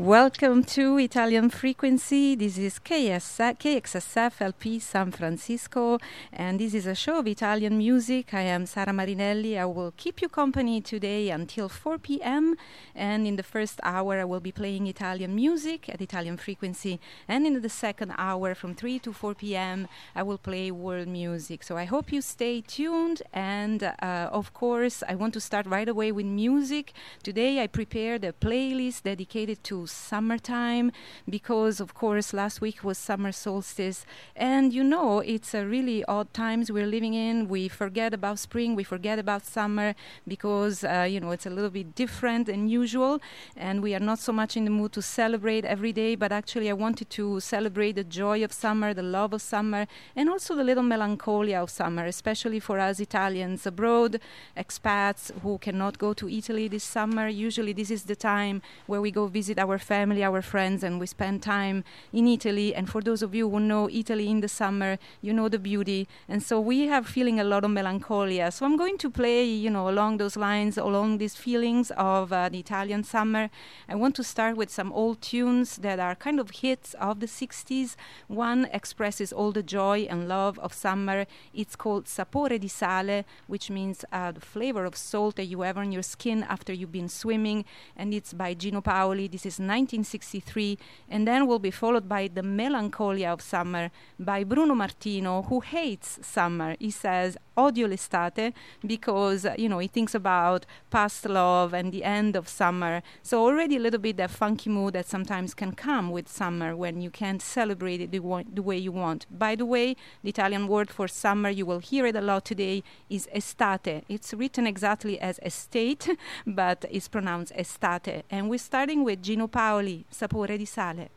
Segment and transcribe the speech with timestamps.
[0.00, 2.34] Welcome to Italian Frequency.
[2.34, 5.98] This is KS, KXSF LP San Francisco,
[6.32, 8.32] and this is a show of Italian music.
[8.32, 9.58] I am Sara Marinelli.
[9.58, 12.56] I will keep you company today until 4 p.m.
[12.94, 16.98] And in the first hour, I will be playing Italian music at Italian Frequency.
[17.28, 19.86] And in the second hour, from 3 to 4 p.m.,
[20.16, 21.62] I will play world music.
[21.62, 23.20] So I hope you stay tuned.
[23.34, 26.94] And uh, of course, I want to start right away with music.
[27.22, 30.92] Today, I prepared a playlist dedicated to summertime
[31.28, 34.04] because, of course, last week was summer solstice.
[34.36, 37.48] And you know, it's a really odd times we're living in.
[37.48, 39.94] We forget about spring, we forget about summer
[40.26, 43.20] because, uh, you know, it's a little bit different than usual.
[43.56, 46.70] And we are not so much in the mood to celebrate every day, but actually,
[46.70, 49.86] I wanted to celebrate the joy of summer, the love of summer,
[50.16, 54.20] and also the little melancholia of summer, especially for us Italians abroad,
[54.56, 57.28] expats who cannot go to Italy this summer.
[57.28, 61.06] Usually, this is the time where we go visit our family, our friends, and we
[61.06, 62.74] spend time in Italy.
[62.74, 66.08] And for those of you who know Italy in the summer, you know the beauty.
[66.28, 68.50] And so we have feeling a lot of melancholia.
[68.50, 72.48] So I'm going to play, you know, along those lines, along these feelings of uh,
[72.48, 73.50] the Italian summer.
[73.88, 77.26] I want to start with some old tunes that are kind of hits of the
[77.26, 77.96] 60s.
[78.28, 81.26] One expresses all the joy and love of summer.
[81.54, 85.78] It's called Sapore di Sale, which means uh, the flavor of salt that you have
[85.78, 87.64] on your skin after you've been swimming.
[87.96, 89.28] And it's by Gino Paoli.
[89.28, 94.74] This is 1963, and then will be followed by The Melancholia of Summer by Bruno
[94.74, 96.76] Martino, who hates summer.
[96.78, 98.52] He says, odio l'estate,
[98.86, 103.02] because, you know, he thinks about past love and the end of summer.
[103.22, 107.00] So already a little bit that funky mood that sometimes can come with summer when
[107.00, 109.26] you can't celebrate it the, wa- the way you want.
[109.30, 112.82] By the way, the Italian word for summer, you will hear it a lot today,
[113.08, 114.04] is estate.
[114.08, 116.08] It's written exactly as estate,
[116.46, 118.24] but it's pronounced estate.
[118.30, 121.10] And we're starting with Gino Paoli, Sapore di sale.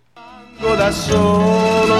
[0.60, 1.96] da solo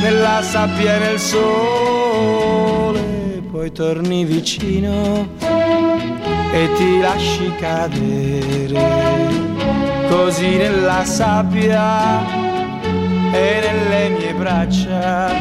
[0.00, 3.00] nella sabbia e nel sole,
[3.50, 5.28] poi torni vicino
[6.52, 9.32] e ti lasci cadere.
[10.08, 12.20] Così nella sabbia
[13.32, 15.32] e nelle mie braccia.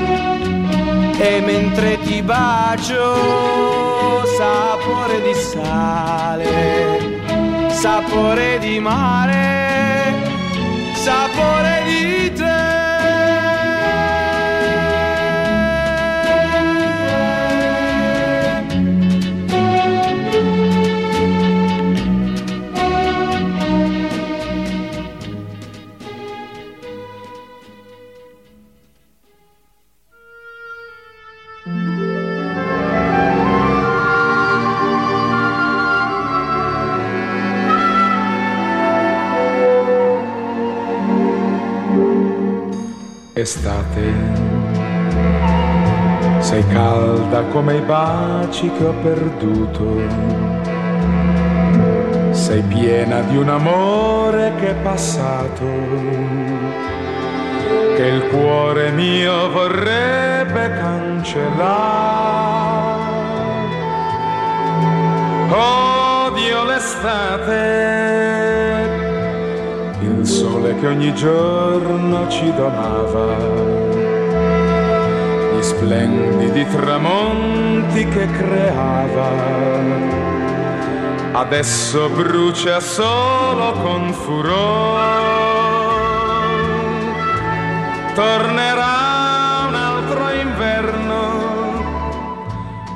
[1.16, 7.13] E mentre ti bacio sapore di sale,
[7.84, 10.14] sapore di mare
[10.94, 12.63] sapore di te.
[43.44, 44.14] Estate,
[46.40, 50.00] sei calda come i baci che ho perduto,
[52.32, 55.66] sei piena di un amore che è passato,
[57.98, 61.82] che il cuore mio vorrebbe cancellare.
[65.50, 68.43] Odio l'estate
[70.54, 73.36] sole che ogni giorno ci donava,
[75.52, 79.30] gli splendidi tramonti che creava,
[81.32, 85.02] adesso brucia solo con furore,
[88.14, 91.22] tornerà un altro inverno,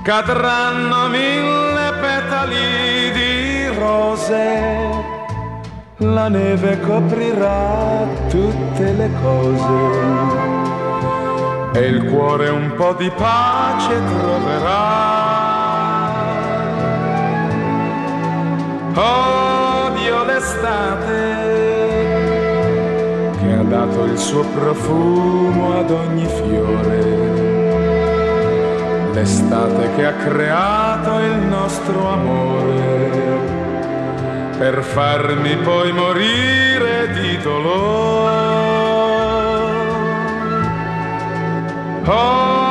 [0.03, 4.87] cadranno mille petali di rose
[6.00, 9.96] la neve coprirà tutte le cose.
[11.74, 15.16] E il cuore un po' di pace troverà.
[18.94, 21.46] Odio l'estate
[23.39, 27.01] che ha dato il suo profumo ad ogni fiore,
[29.13, 33.17] l'estate che ha creato il nostro amore
[34.57, 38.27] per farmi poi morire di dolore.
[42.06, 42.67] Odio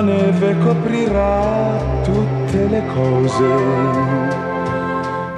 [0.00, 3.46] neve coprirà tutte le cose.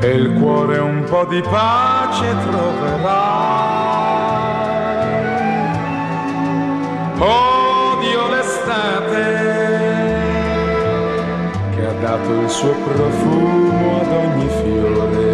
[0.00, 3.48] E il cuore un po' di pace troverà.
[7.18, 9.24] Odio l'estate
[11.74, 15.28] che ha dato il suo profumo ad ogni fiore.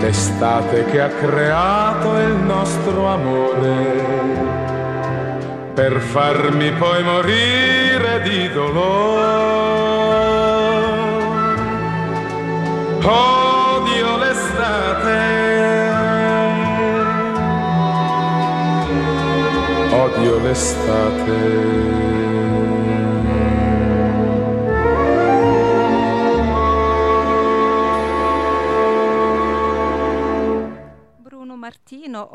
[0.00, 4.03] L'estate che ha creato il nostro amore
[5.74, 9.42] per farmi poi morire di dolore.
[13.02, 15.18] Odio l'estate.
[19.90, 22.13] Odio l'estate.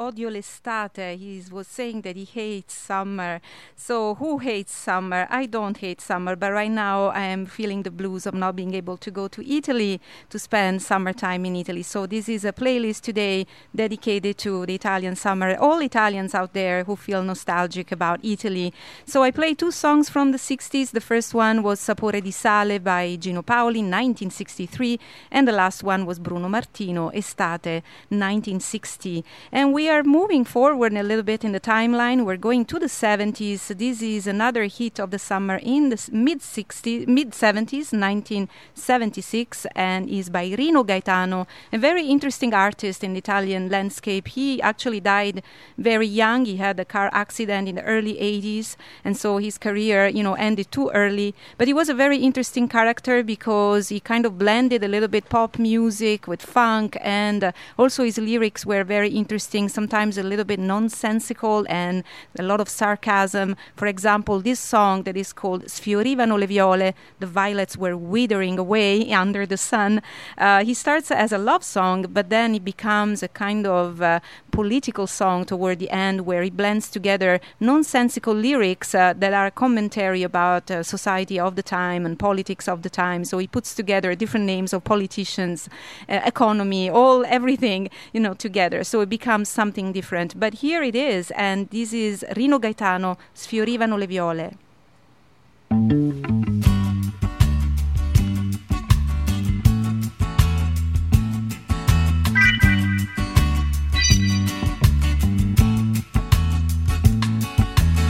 [0.10, 1.16] Odio l'estate.
[1.16, 3.40] He was saying that he hates summer.
[3.76, 5.28] So, who hates summer?
[5.30, 8.74] I don't hate summer, but right now I am feeling the blues of not being
[8.74, 11.84] able to go to Italy to spend summertime in Italy.
[11.84, 13.46] So, this is a playlist today
[13.76, 15.56] dedicated to the Italian summer.
[15.58, 18.74] All Italians out there who feel nostalgic about Italy.
[19.06, 20.92] So, I play two songs from the 60s.
[20.92, 25.00] The first one was Sapore di Sale by Gino Paoli, 1963,
[25.32, 29.24] and the last one was Bruno Martino, Estate, 1960.
[29.52, 32.26] And we are moving forward a little bit in the timeline.
[32.26, 33.78] We're going to the 70s.
[33.78, 40.10] This is another hit of the summer in the mid 60s, mid 70s, 1976, and
[40.10, 44.30] is by Rino Gaetano, a very interesting artist in the Italian landscape.
[44.30, 45.44] He actually died
[45.78, 46.46] very young.
[46.46, 50.36] He had a car accident in the early 80s, and so his career, you know,
[50.36, 51.36] ended too early.
[51.58, 55.28] But he was a very interesting character because he kind of blended a little bit
[55.28, 60.46] pop music with funk, and uh, also his lyrics were very interesting, sometimes a little
[60.46, 62.04] bit nonsensical and
[62.38, 63.56] a lot of sarcasm.
[63.76, 69.12] For example, this song that is called Sfiorivano le viole, the violets were withering away
[69.24, 70.02] under the sun.
[70.38, 74.20] Uh, he starts as a love song, but then it becomes a kind of uh,
[74.52, 80.24] political song toward the end where he blends together nonsensical lyrics uh, that are commentary
[80.24, 83.24] about uh, society of the time and politics of the time.
[83.24, 85.70] So he puts together different names of politicians,
[86.08, 88.84] uh, economy, all everything, you know, together.
[88.84, 90.36] So it becomes something different.
[90.38, 94.58] But here it is, and this is Rino Gaetano, Sfiorivano le viole.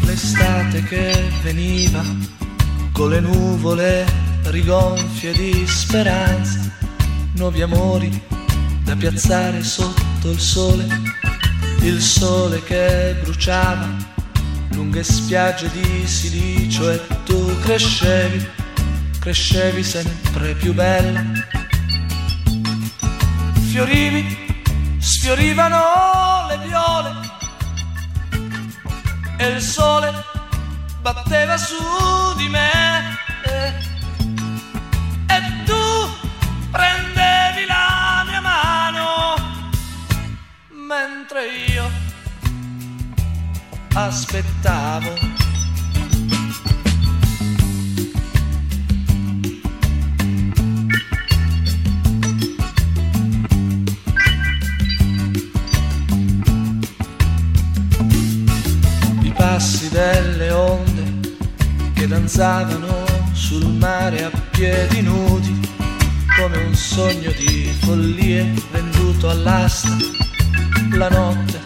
[0.05, 2.03] L'estate che veniva
[2.91, 4.05] con le nuvole
[4.45, 6.59] rigonfie di speranza,
[7.35, 8.09] nuovi amori
[8.83, 10.87] da piazzare sotto il sole,
[11.81, 13.87] il sole che bruciava
[14.71, 18.47] lunghe spiagge di silicio e tu crescevi,
[19.19, 21.23] crescevi sempre più bella.
[23.69, 24.47] Fiorivi,
[24.99, 27.11] sfiorivano le viole
[29.37, 30.11] e il sole
[31.01, 31.75] batteva su
[32.37, 33.73] di me e,
[35.65, 36.09] tu
[36.71, 37.88] prendevi la
[40.89, 41.87] mentre io
[43.93, 45.13] aspettavo.
[59.21, 61.37] I passi delle onde
[61.93, 65.55] che danzavano sul mare a piedi nudi
[66.35, 70.28] come un sogno di follie venduto all'asta.
[70.91, 71.61] La notte,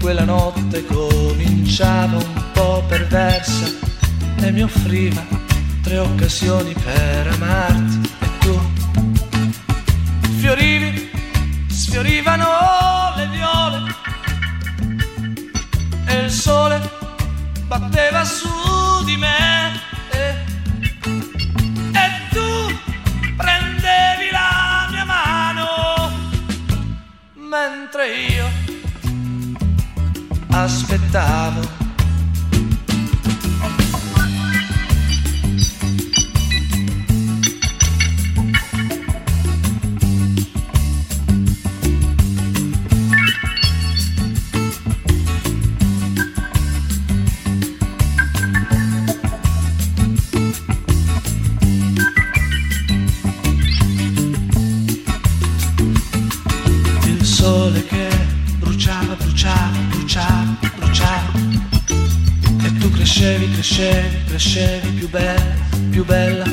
[0.00, 3.66] quella notte cominciava un po' perversa
[4.40, 5.24] e mi offriva
[5.82, 8.10] tre occasioni per amarti.
[8.20, 8.60] E tu?
[10.38, 11.10] Fiorivi,
[11.68, 12.46] sfiorivano
[13.16, 13.94] le viole
[16.06, 16.80] e il sole
[17.66, 18.48] batteva su
[19.04, 19.87] di me
[27.48, 28.46] mentre io
[30.50, 31.87] aspettavo.
[63.58, 65.56] Crescevi, crescevi più bella,
[65.90, 66.44] più bella.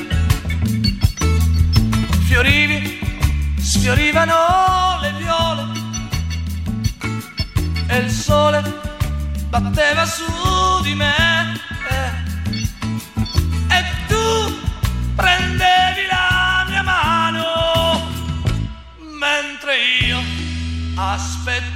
[2.26, 3.00] Fiorivi,
[3.60, 4.34] sfiorivano
[5.02, 5.64] le viole
[7.90, 8.64] e il sole
[9.50, 10.24] batteva su
[10.82, 11.14] di me.
[11.92, 12.24] eh.
[13.70, 14.58] E tu
[15.16, 18.10] prendevi la mia mano
[19.20, 19.76] mentre
[20.08, 20.20] io
[20.96, 21.75] aspettavo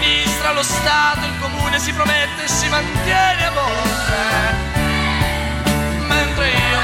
[0.00, 4.58] amministra lo Stato, il comune si promette e si mantiene a volte.
[6.08, 6.78] Mentre io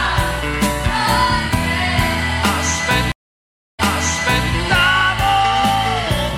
[2.43, 3.15] aspettavo
[3.97, 5.25] Aspettavo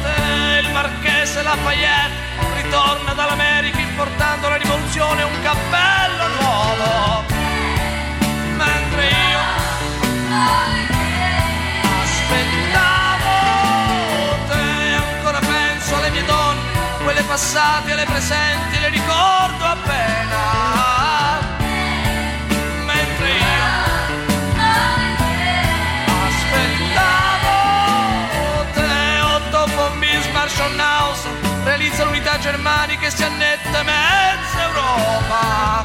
[0.03, 5.98] te, il marchese Lafayette ritorna dall'America importando la rivoluzione un cappello
[17.29, 21.37] passate le presenti, le ricordo appena.
[22.87, 23.77] Mentre io
[26.27, 27.53] Aspettavo
[28.73, 31.21] te, Otto von Bismarck, Schonhaus
[31.65, 35.85] Realizza l'unità germanica e si annette mezza Europa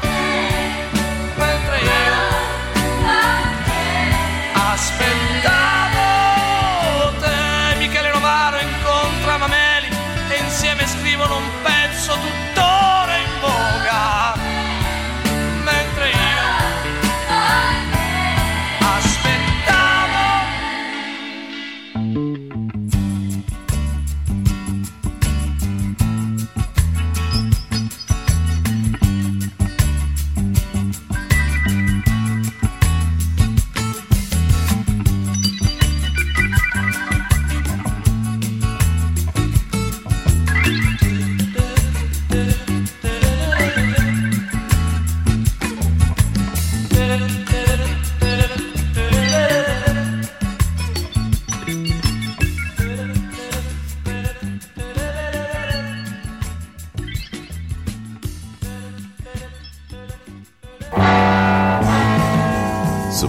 [1.34, 2.42] Mentre io
[4.54, 5.93] Aspettavo
[12.04, 12.63] sou do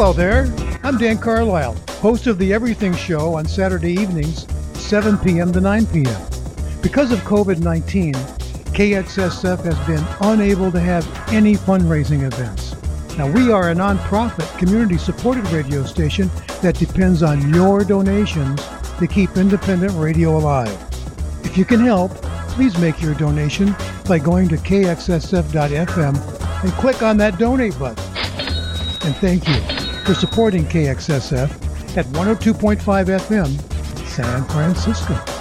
[0.00, 0.50] Hello there.
[0.82, 4.46] I'm Dan Carlisle, host of the Everything Show on Saturday evenings,
[4.80, 5.52] 7 p.m.
[5.52, 6.22] to 9 p.m.
[6.80, 12.74] Because of COVID 19, KXSF has been unable to have any fundraising events.
[13.18, 16.30] Now, we are a nonprofit, community supported radio station
[16.62, 18.66] that depends on your donations
[19.00, 20.72] to keep independent radio alive.
[21.44, 22.12] If you can help,
[22.52, 23.76] please make your donation
[24.08, 26.16] by going to kxsf.fm
[26.64, 28.02] and click on that donate button.
[29.02, 29.79] And thank you
[30.10, 35.39] for supporting KXSF at 102.5 FM, San Francisco.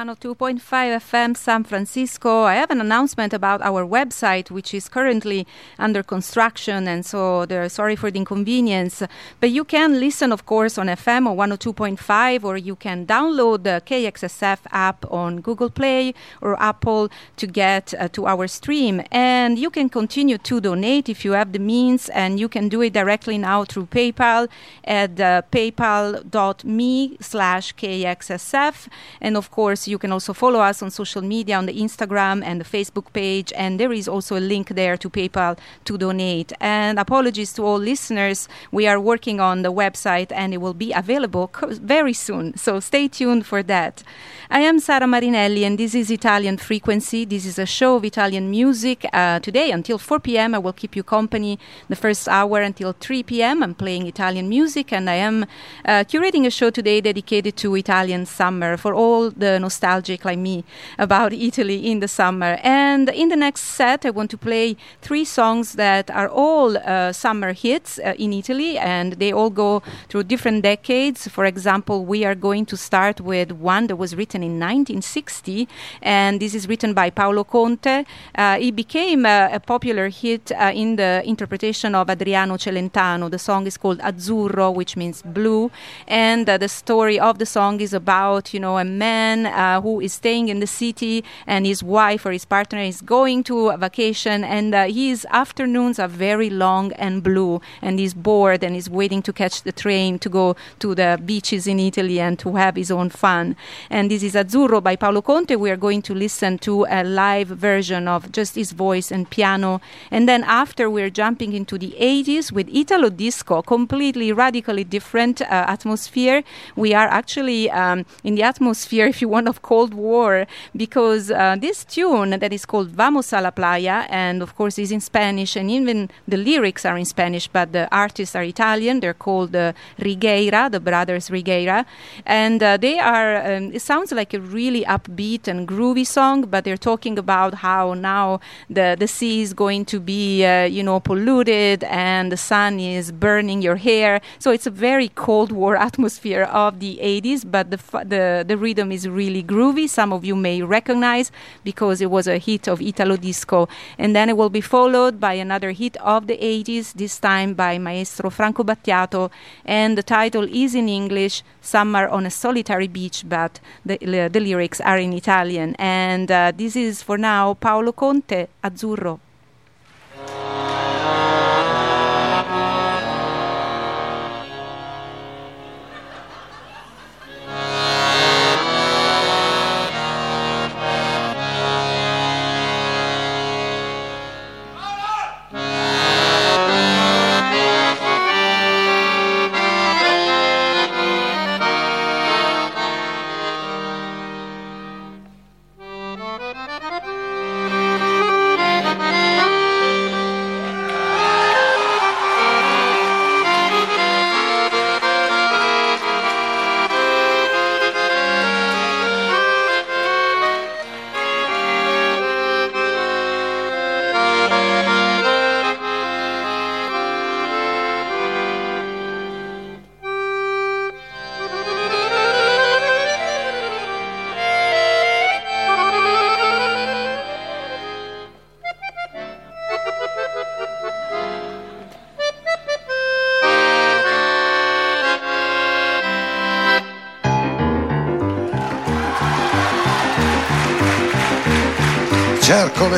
[0.00, 2.44] 102.5 FM San Francisco.
[2.44, 5.46] I have an announcement about our website, which is currently
[5.78, 9.02] under construction, and so sorry for the inconvenience.
[9.40, 13.82] But you can listen, of course, on FM or 102.5, or you can download the
[13.84, 19.02] KXSF app on Google Play or Apple to get uh, to our stream.
[19.10, 22.80] And you can continue to donate if you have the means, and you can do
[22.80, 24.48] it directly now through PayPal
[24.82, 28.88] at uh, paypal.me slash KXSF.
[29.20, 32.60] And of course, you can also follow us on social media on the Instagram and
[32.60, 33.52] the Facebook page.
[33.56, 36.52] And there is also a link there to PayPal to donate.
[36.60, 38.48] And apologies to all listeners.
[38.72, 42.56] We are working on the website and it will be available co- very soon.
[42.56, 44.02] So stay tuned for that.
[44.50, 47.24] I am Sara Marinelli and this is Italian Frequency.
[47.24, 49.06] This is a show of Italian music.
[49.12, 50.54] Uh, today until 4 p.m.
[50.54, 53.62] I will keep you company the first hour until 3 p.m.
[53.62, 55.44] I'm playing Italian music and I am
[55.84, 60.64] uh, curating a show today dedicated to Italian summer for all the nostalgic like me
[60.98, 62.52] about Italy in the summer.
[62.62, 67.12] And in the next set, I want to play three songs that are all uh,
[67.12, 71.28] summer hits uh, in Italy, and they all go through different decades.
[71.28, 75.68] For example, we are going to start with one that was written in 1960,
[76.02, 78.04] and this is written by Paolo Conte.
[78.34, 83.30] Uh, it became a popular hit uh, in the interpretation of Adriano Celentano.
[83.30, 85.70] The song is called Azzurro, which means blue,
[86.08, 90.00] and uh, the story of the song is about you know a man uh, who
[90.00, 93.76] is staying in the city and his wife or his partner is going to a
[93.76, 99.22] vacation, and his afternoons are very long and blue, and he's bored and he's waiting
[99.22, 102.90] to catch the train to go to the beaches in Italy and to have his
[102.90, 103.54] own fun.
[103.90, 105.54] And this is Azzurro by Paolo Conte.
[105.56, 109.80] We are going to listen to a live version of just his voice and piano.
[110.10, 115.46] And then after, we're jumping into the 80s with Italo Disco, completely radically different uh,
[115.76, 116.42] atmosphere.
[116.76, 121.56] We are actually um, in the atmosphere, if you want, of Cold War, because uh,
[121.60, 125.56] this tune that is called Vamos a la Playa, and of course is in Spanish,
[125.56, 129.00] and even the lyrics are in Spanish, but the artists are Italian.
[129.00, 131.84] They're called uh, Righeira, the brothers Righeira,
[132.24, 133.30] and uh, they are.
[133.50, 137.94] Um, it sounds like a really upbeat and groovy song, but they're talking about how
[137.94, 142.78] now the the sea is going to be, uh, you know, polluted, and the sun
[142.78, 144.20] is burning your hair.
[144.38, 147.80] So it's a very Cold War atmosphere of the 80s, but the
[148.12, 149.88] the the rhythm is really groovy.
[149.88, 151.30] Some of you may recognize
[151.64, 153.68] because it was a hit of Italo disco,
[153.98, 157.78] and then it will be followed by another hit of the 80s, this time by
[157.78, 159.30] Maestro Franco Battiato,
[159.64, 163.96] and the title is in English, Summer on a Solitary Beach, but the,
[164.32, 165.74] the lyrics are in Italian.
[165.78, 169.20] And uh, this is for now Paolo Conte, Azzurro.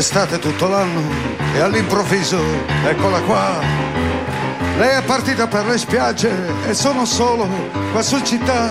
[0.03, 1.01] L'estate tutto l'anno
[1.55, 2.41] e all'improvviso,
[2.85, 3.61] eccola qua.
[4.77, 6.29] Lei è partita per le spiagge
[6.67, 7.47] e sono solo
[7.93, 8.69] qua su città.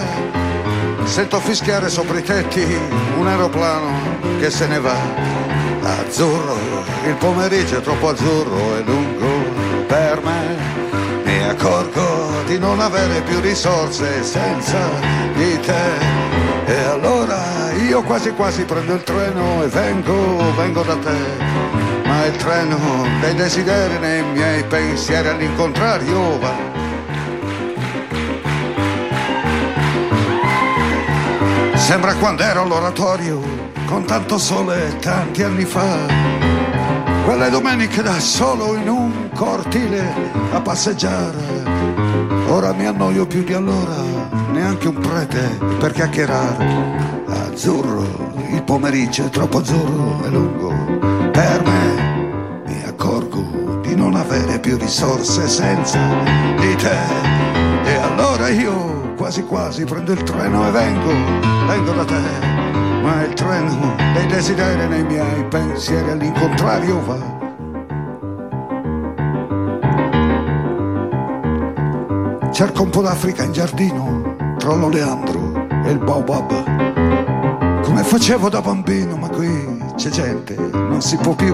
[1.05, 2.61] Sento fischiare sopra i tetti
[3.17, 3.93] un aeroplano
[4.41, 4.97] che se ne va.
[5.81, 6.57] Azzurro,
[7.05, 10.57] il pomeriggio è troppo azzurro e lungo per me.
[11.23, 14.79] Mi accorgo di non avere più risorse senza
[15.33, 16.19] di te.
[16.65, 17.10] E allora
[17.91, 21.17] io quasi quasi prendo il treno e vengo, vengo da te.
[22.05, 22.77] Ma il treno
[23.19, 26.53] dei desideri nei miei pensieri all'incontrario va.
[31.75, 33.41] Sembra quando ero all'oratorio,
[33.85, 35.97] con tanto sole tanti anni fa.
[37.25, 40.13] Quelle domeniche da solo in un cortile
[40.53, 41.43] a passeggiare.
[42.47, 43.95] Ora mi annoio più di allora,
[44.53, 47.20] neanche un prete per chiacchierare
[47.51, 48.03] azzurro,
[48.49, 50.69] il pomeriggio è troppo azzurro e lungo
[51.31, 52.63] per me.
[52.65, 55.99] Mi accorgo di non avere più risorse senza
[56.57, 56.95] di te.
[57.83, 61.11] E allora io quasi quasi prendo il treno e vengo,
[61.67, 62.21] vengo da te.
[63.01, 67.39] Ma il treno dei desideri nei miei pensieri all'incontrario va.
[72.51, 77.00] Cerco un po' d'Africa in giardino, tra l'oleandro e il baobab
[78.01, 79.47] come facevo da bambino, ma qui
[79.95, 81.53] c'è gente, non si può più.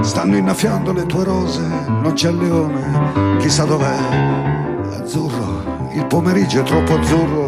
[0.00, 3.96] Stanno innaffiando le tue rose, non c'è il leone, chissà dov'è.
[4.98, 7.45] Azzurro, il pomeriggio è troppo azzurro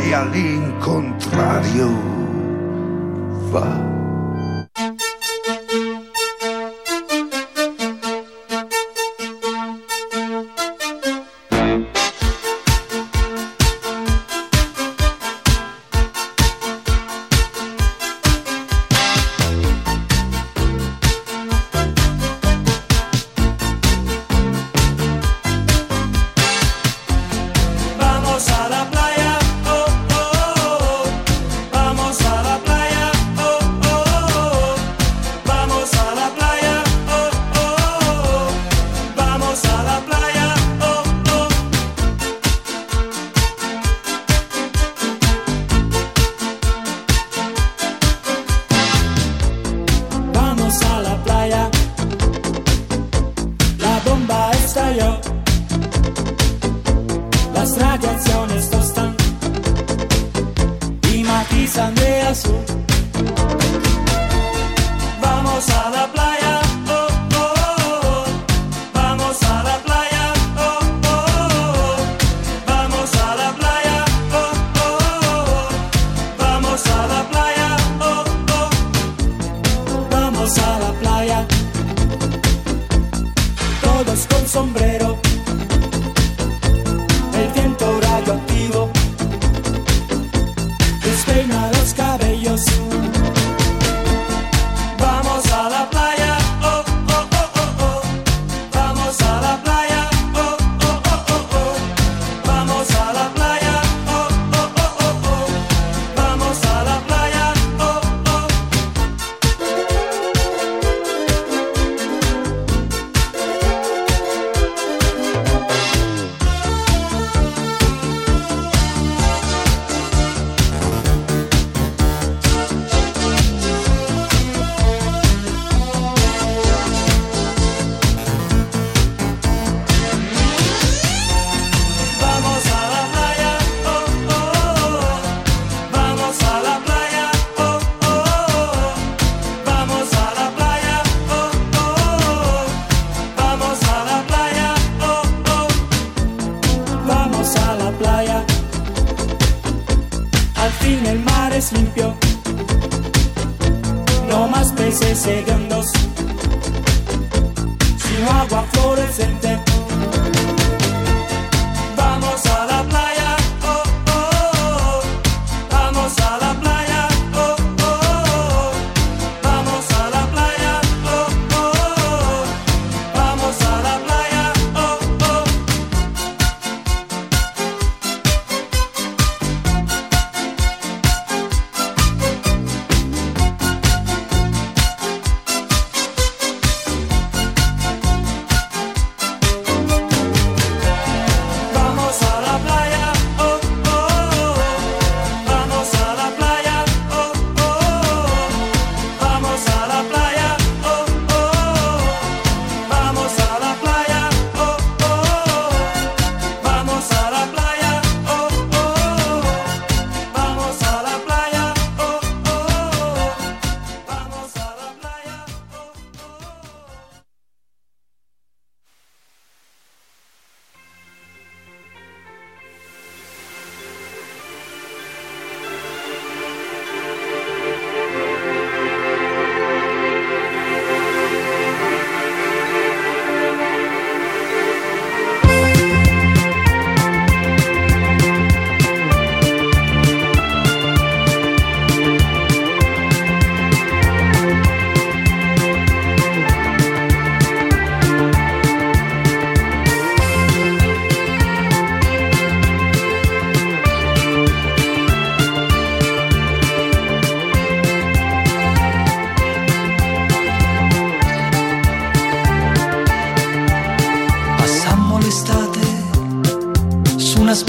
[0.00, 1.90] pensieri all'incontrario
[3.50, 3.89] va.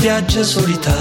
[0.01, 1.00] Spiaggia solitaria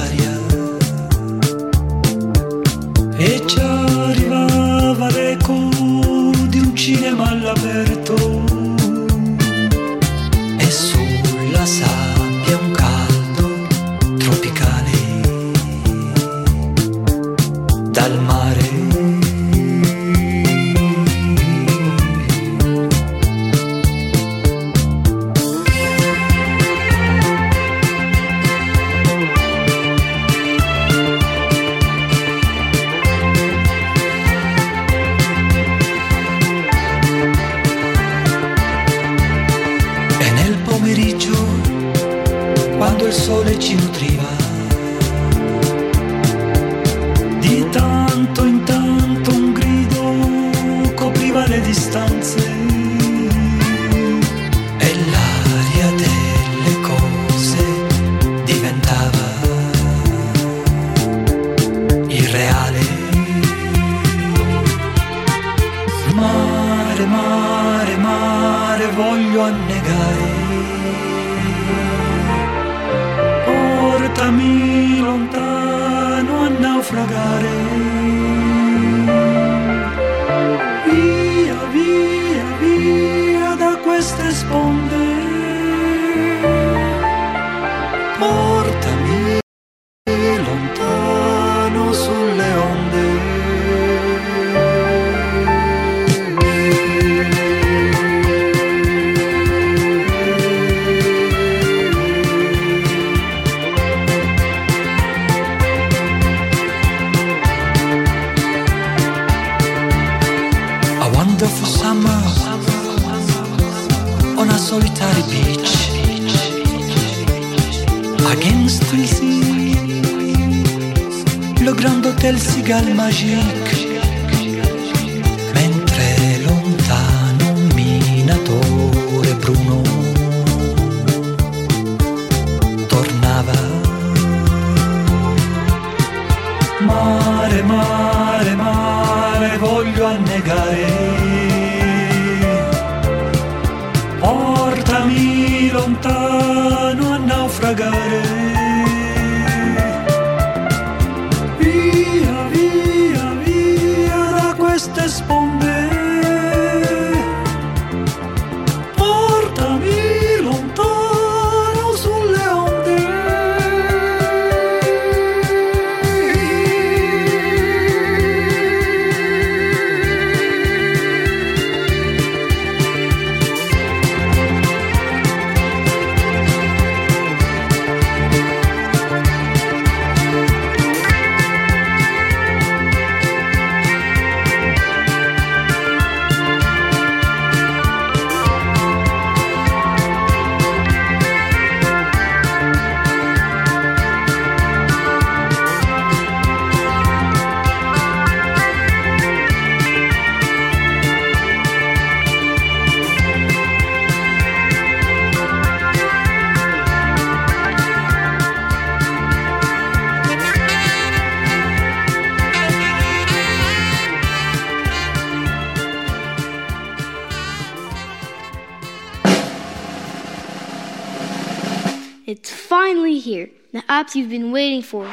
[224.14, 225.05] you've been waiting for.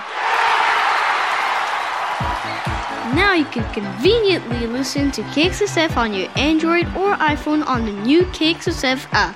[3.14, 8.24] Now you can conveniently listen to KXSF on your Android or iPhone on the new
[8.26, 9.36] KXSF app.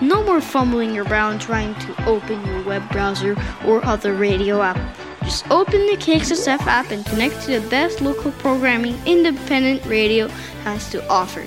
[0.00, 4.78] No more fumbling around trying to open your web browser or other radio app.
[5.22, 10.28] Just open the KXSF app and connect to the best local programming independent radio
[10.64, 11.46] has to offer.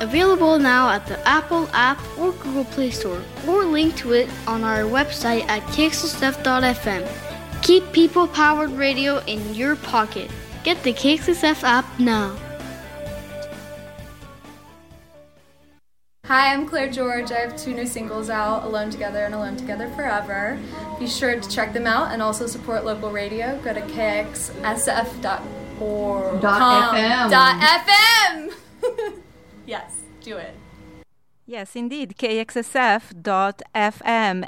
[0.00, 1.98] Available now at the Apple app
[2.50, 7.08] Google Play Store, or link to it on our website at KXSF.fm.
[7.62, 10.28] Keep people powered radio in your pocket.
[10.64, 12.36] Get the KXSF app now.
[16.24, 17.30] Hi, I'm Claire George.
[17.30, 20.58] I have two new singles out, Alone Together and Alone Together Forever.
[20.98, 23.60] Be sure to check them out and also support local radio.
[23.62, 25.30] Go to kxsf.org.
[26.40, 27.30] Dot FM.
[27.30, 27.99] Dot FM.
[31.60, 33.26] Yes, indeed, kxsf.fm.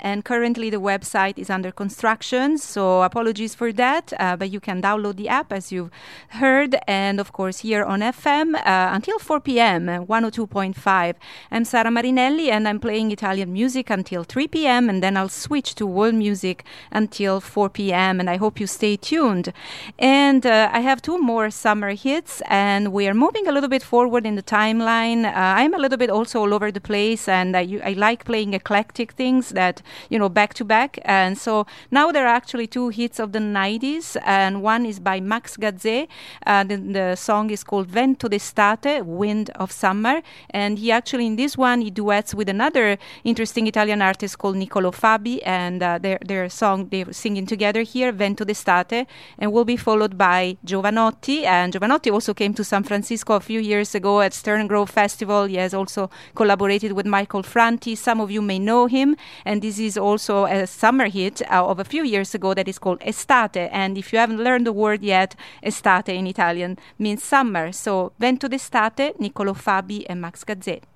[0.00, 4.14] And currently the website is under construction, so apologies for that.
[4.18, 5.90] Uh, but you can download the app as you've
[6.28, 6.74] heard.
[6.88, 11.14] And of course, here on FM uh, until 4 p.m., uh, 102.5.
[11.50, 14.88] I'm Sara Marinelli, and I'm playing Italian music until 3 p.m.
[14.88, 18.20] And then I'll switch to world music until 4 p.m.
[18.20, 19.52] And I hope you stay tuned.
[19.98, 23.82] And uh, I have two more summer hits, and we are moving a little bit
[23.82, 25.26] forward in the timeline.
[25.26, 28.24] Uh, I'm a little bit also all over the place, and I, you- I like
[28.24, 30.98] playing eclectic things that, you know, back to back.
[31.04, 35.20] And so now there are actually two hits of the 90s, and one is by
[35.20, 36.06] Max Gazzè.
[36.42, 40.22] and the, the song is called Vento d'estate, Wind of Summer.
[40.50, 44.90] And he actually, in this one, he duets with another interesting Italian artist called Niccolo
[44.90, 49.06] Fabi, and uh, their, their song, they're singing together here, Vento d'estate,
[49.38, 51.44] and will be followed by Jovanotti.
[51.44, 55.44] And Jovanotti also came to San Francisco a few years ago at Stern Grove Festival.
[55.46, 57.94] He has also collaborated with Michael Franti.
[57.94, 59.16] Some of you may know him.
[59.44, 62.78] And this is also a summer hit uh, of a few years ago that is
[62.78, 63.68] called Estate.
[63.72, 67.72] And if you haven't learned the word yet, Estate in Italian means summer.
[67.72, 70.91] So Vento d'estate, Niccolo Fabi and Max Gazzè.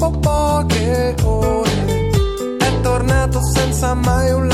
[0.00, 2.08] Dopo poche ore,
[2.58, 4.49] è tornato senza mai un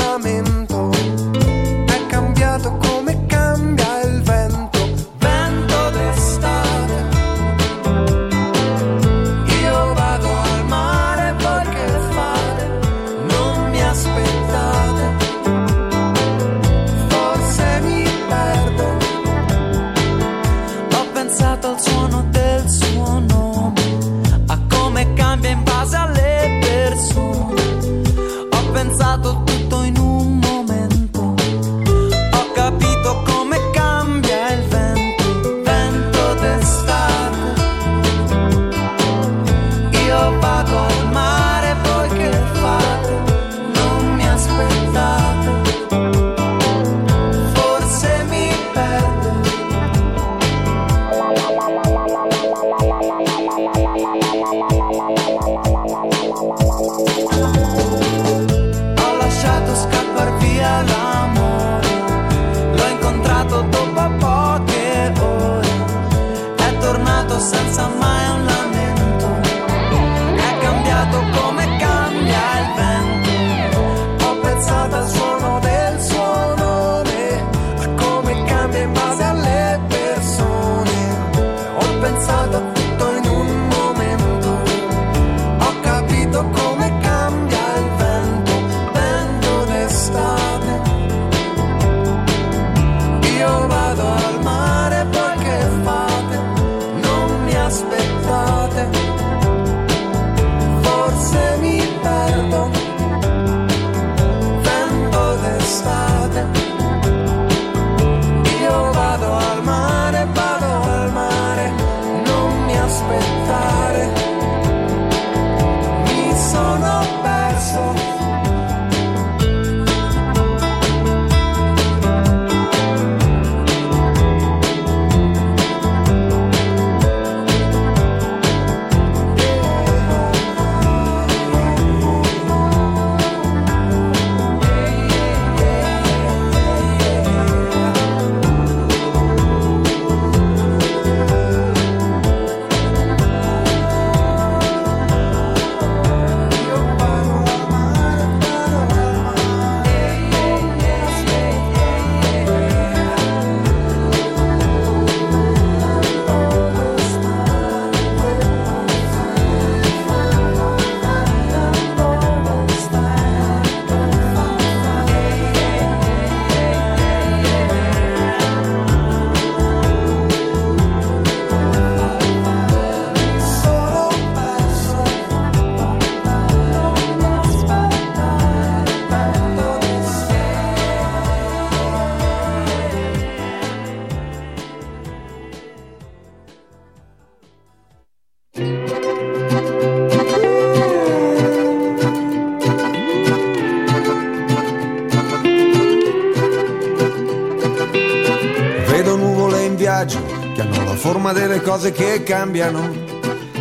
[201.67, 202.89] cose che cambiano.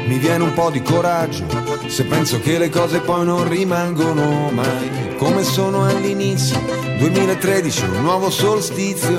[0.07, 1.45] Mi viene un po' di coraggio
[1.89, 6.57] se penso che le cose poi non rimangono mai come sono all'inizio.
[6.99, 9.19] 2013, un nuovo solstizio.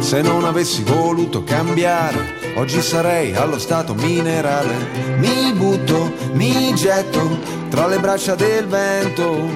[0.00, 4.74] Se non avessi voluto cambiare, oggi sarei allo stato minerale.
[5.16, 7.38] Mi butto, mi getto
[7.70, 9.48] tra le braccia del vento.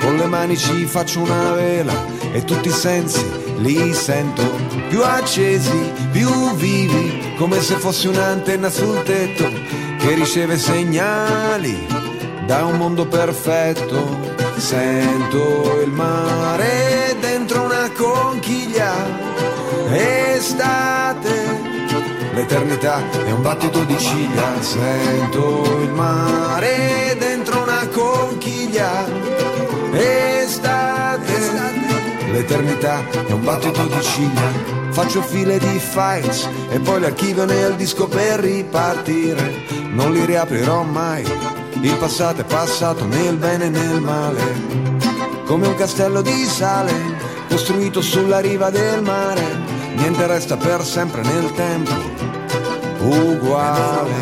[0.00, 1.94] Con le mani ci faccio una vela
[2.30, 3.24] e tutti i sensi
[3.60, 4.42] li sento
[4.88, 9.48] più accesi, più vivi, come se fossi un'antenna sul tetto
[9.98, 11.86] che riceve segnali
[12.46, 14.38] da un mondo perfetto.
[14.56, 18.92] Sento il mare dentro una conchiglia,
[19.90, 21.60] estate,
[22.34, 24.60] l'eternità è un battito di ciglia.
[24.60, 29.06] Sento il mare dentro una conchiglia,
[29.92, 31.32] estate,
[32.32, 34.69] l'eternità è un battito di ciglia.
[35.02, 39.64] Faccio file di files e poi le archivio nel disco per ripartire.
[39.92, 41.24] Non li riaprirò mai.
[41.80, 44.42] Il passato è passato nel bene e nel male.
[45.46, 46.92] Come un castello di sale
[47.48, 49.42] costruito sulla riva del mare.
[49.94, 51.94] Niente resta per sempre nel tempo.
[52.98, 54.12] Uguale.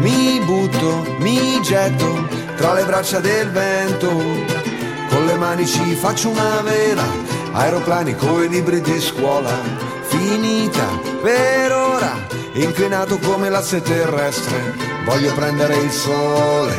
[0.00, 4.08] Mi butto, mi getto tra le braccia del vento.
[4.08, 7.06] Con le mani ci faccio una vela,
[7.52, 9.89] aeroplani coi libri di scuola.
[10.30, 10.86] Finita
[11.20, 12.12] per ora,
[12.52, 14.76] inclinato come l'asse terrestre.
[15.04, 16.78] Voglio prendere il sole,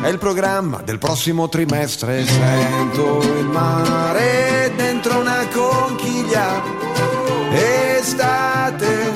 [0.00, 2.24] è il programma del prossimo trimestre.
[2.24, 6.62] Sento il mare dentro una conchiglia.
[7.96, 9.12] Estate,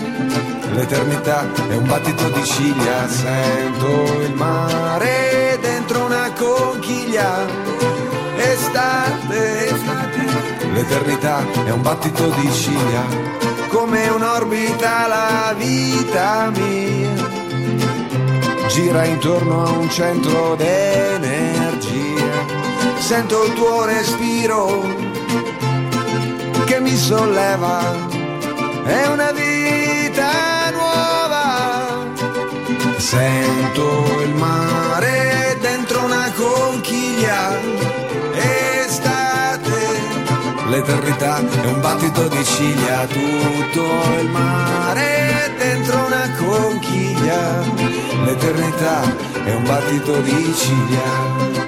[0.73, 3.09] l'eternità è un battito di ciglia.
[3.09, 7.47] Sento il mare dentro una conchiglia.
[8.39, 9.73] Estate,
[10.73, 13.51] l'eternità è un battito di ciglia.
[13.73, 17.12] Come un'orbita la vita mia
[18.68, 22.33] gira intorno a un centro d'energia.
[22.99, 24.83] Sento il tuo respiro
[26.66, 27.81] che mi solleva.
[28.85, 32.07] È una vita nuova.
[32.99, 38.01] Sento il mare dentro una conchiglia.
[40.73, 43.05] L'eternità è un battito di ciglia.
[43.07, 43.85] Tutto
[44.18, 47.61] il mare dentro una conchiglia.
[48.25, 49.03] L'eternità
[49.45, 51.62] è un battito di ciglia.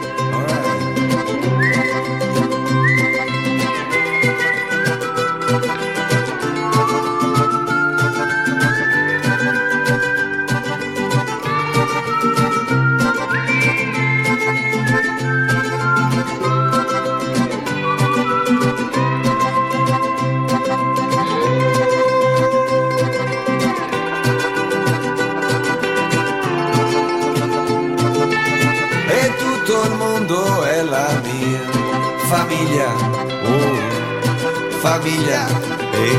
[34.85, 35.47] Famiglia,
[35.93, 36.19] eh.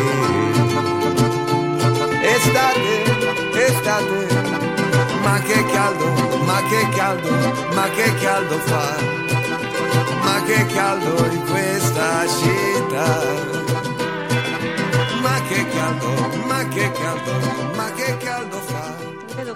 [2.33, 2.93] Estate,
[3.67, 4.27] estate,
[5.21, 6.07] ma che caldo,
[6.45, 7.29] ma che caldo,
[7.75, 8.87] ma che caldo fa,
[10.23, 13.11] ma che caldo in questa città.
[15.21, 16.09] Ma che caldo,
[16.47, 17.33] ma che caldo,
[17.75, 18.64] ma che caldo fa.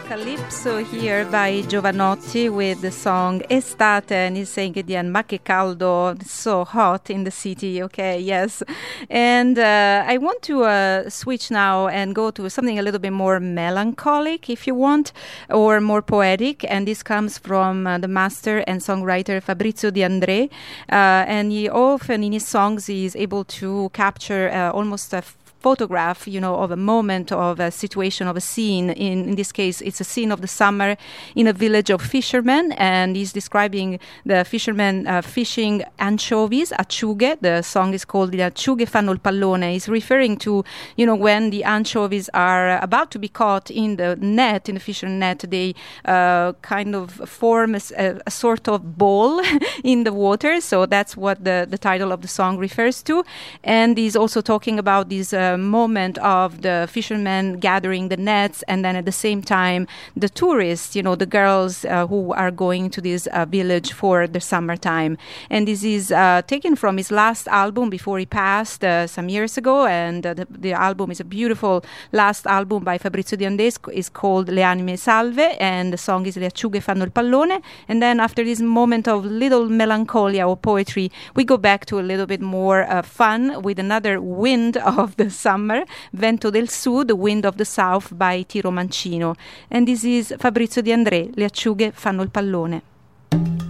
[0.09, 5.37] Calypso here by Jovanotti with the song Estate, and he's saying the end, Ma che
[5.37, 7.83] caldo, so hot in the city.
[7.83, 8.63] Okay, yes.
[9.07, 13.13] And uh, I want to uh, switch now and go to something a little bit
[13.13, 15.13] more melancholic, if you want,
[15.47, 16.65] or more poetic.
[16.67, 20.49] And this comes from uh, the master and songwriter Fabrizio De André.
[20.91, 25.21] Uh, and he often in his songs he is able to capture uh, almost a
[25.59, 28.89] photograph, you know, of a moment, of a situation, of a scene.
[28.91, 30.95] In, in this case, it's a scene of the summer
[31.35, 37.39] in a village of fishermen, and he's describing the fishermen uh, fishing anchovies, acciughe.
[37.41, 40.63] The song is called "Le acciughe fanno il pallone." He's referring to,
[40.95, 44.81] you know, when the anchovies are about to be caught in the net, in the
[44.81, 49.41] fishing net, they uh, kind of form a sort of ball
[49.83, 50.61] in the water.
[50.61, 53.23] So that's what the, the title of the song refers to.
[53.63, 55.33] And he's also talking about these.
[55.33, 60.29] uh, moment of the fishermen gathering the nets, and then at the same time, the
[60.29, 64.39] tourists, you know, the girls uh, who are going to this uh, village for the
[64.39, 65.17] summertime.
[65.49, 69.57] And this is uh, taken from his last album before he passed uh, some years
[69.57, 69.85] ago.
[69.85, 74.61] And the, the album is a beautiful last album by Fabrizio Di is called Le
[74.61, 77.61] Anime Salve, and the song is Le acciughe fanno il pallone.
[77.87, 82.01] And then after this moment of little melancholia or poetry, we go back to a
[82.01, 87.55] little bit more fun with another wind of the summer, Vento del Sud, wind of
[87.55, 89.35] the south by Tiro Mancino.
[89.69, 93.68] And this is Fabrizio Di André, Le acciughe fanno il pallone.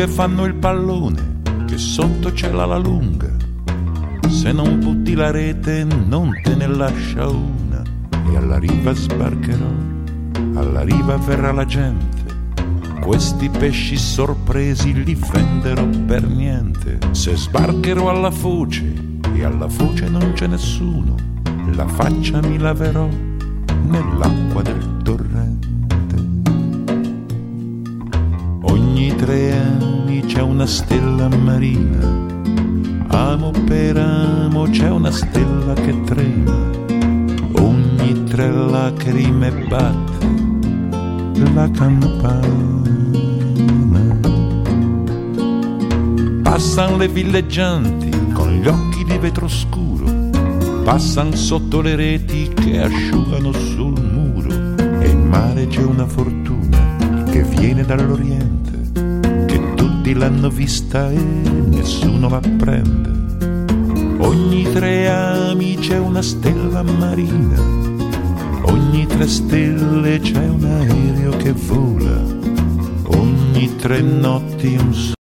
[0.00, 3.28] Acciughe fanno il pallone, che sotto c'è la lunga.
[4.28, 7.82] Se non butti la rete non te ne lascia una.
[8.32, 9.70] E alla riva sbarcherò,
[10.54, 12.24] alla riva verrà la gente.
[13.02, 16.98] Questi pesci sorpresi li venderò per niente.
[17.10, 21.14] Se sbarcherò alla foce e alla foce non c'è nessuno,
[21.74, 23.06] la faccia mi laverò
[23.82, 25.69] nell'acqua del torrente.
[29.00, 32.06] Ogni tre anni c'è una stella marina,
[33.06, 36.70] amo per amo c'è una stella che trema,
[37.62, 40.26] ogni tre lacrime batte
[41.54, 42.82] la campana.
[46.42, 50.28] Passan le villeggianti con gli occhi di vetro scuro,
[50.84, 54.76] passan sotto le reti che asciugano sul muro.
[55.00, 58.39] E in mare c'è una fortuna che viene dall'Oriente,
[60.00, 63.36] tutti l'hanno vista e nessuno la prende.
[64.24, 67.60] Ogni tre ami c'è una stella marina,
[68.62, 72.18] ogni tre stelle c'è un aereo che vola,
[73.18, 75.19] ogni tre notti un sogno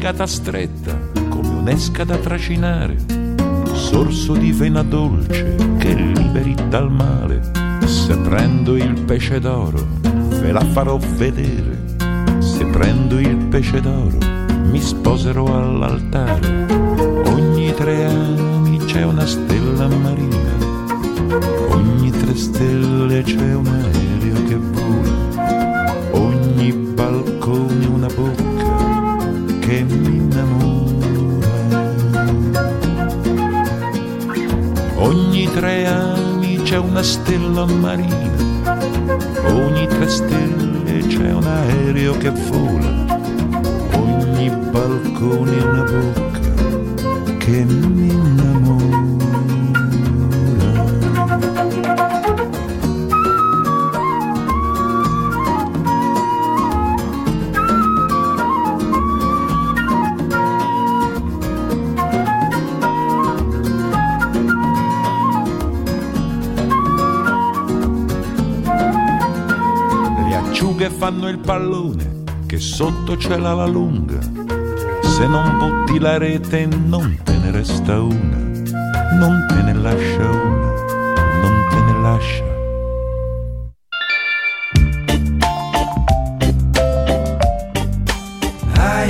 [0.00, 0.98] legata stretta
[1.28, 2.96] come un'esca da trascinare,
[3.74, 7.42] sorso di vena dolce che liberi dal male.
[7.84, 9.86] Se prendo il pesce d'oro,
[10.40, 11.84] ve la farò vedere.
[12.38, 14.16] Se prendo il pesce d'oro,
[14.70, 16.64] mi sposerò all'altare.
[17.26, 20.56] Ogni tre anni c'è una stella marina,
[21.68, 28.39] ogni tre stelle c'è un aereo che vola, ogni balcone una bocca
[29.80, 31.08] che mi innamora.
[34.96, 38.78] Ogni tre anni c'è una stella marina,
[39.46, 43.06] ogni tre stelle c'è un aereo che vola,
[43.94, 48.99] ogni balcone una bocca che mi innamora.
[71.50, 74.20] Pallone che sotto c'è la lunga.
[75.02, 78.36] Se non butti la rete non te ne resta una,
[79.18, 80.72] non te ne lascia una,
[81.42, 82.44] non te ne lascia.
[88.76, 89.08] Ai.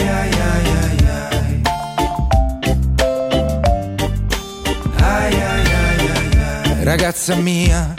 [6.83, 7.95] Ragazza mia,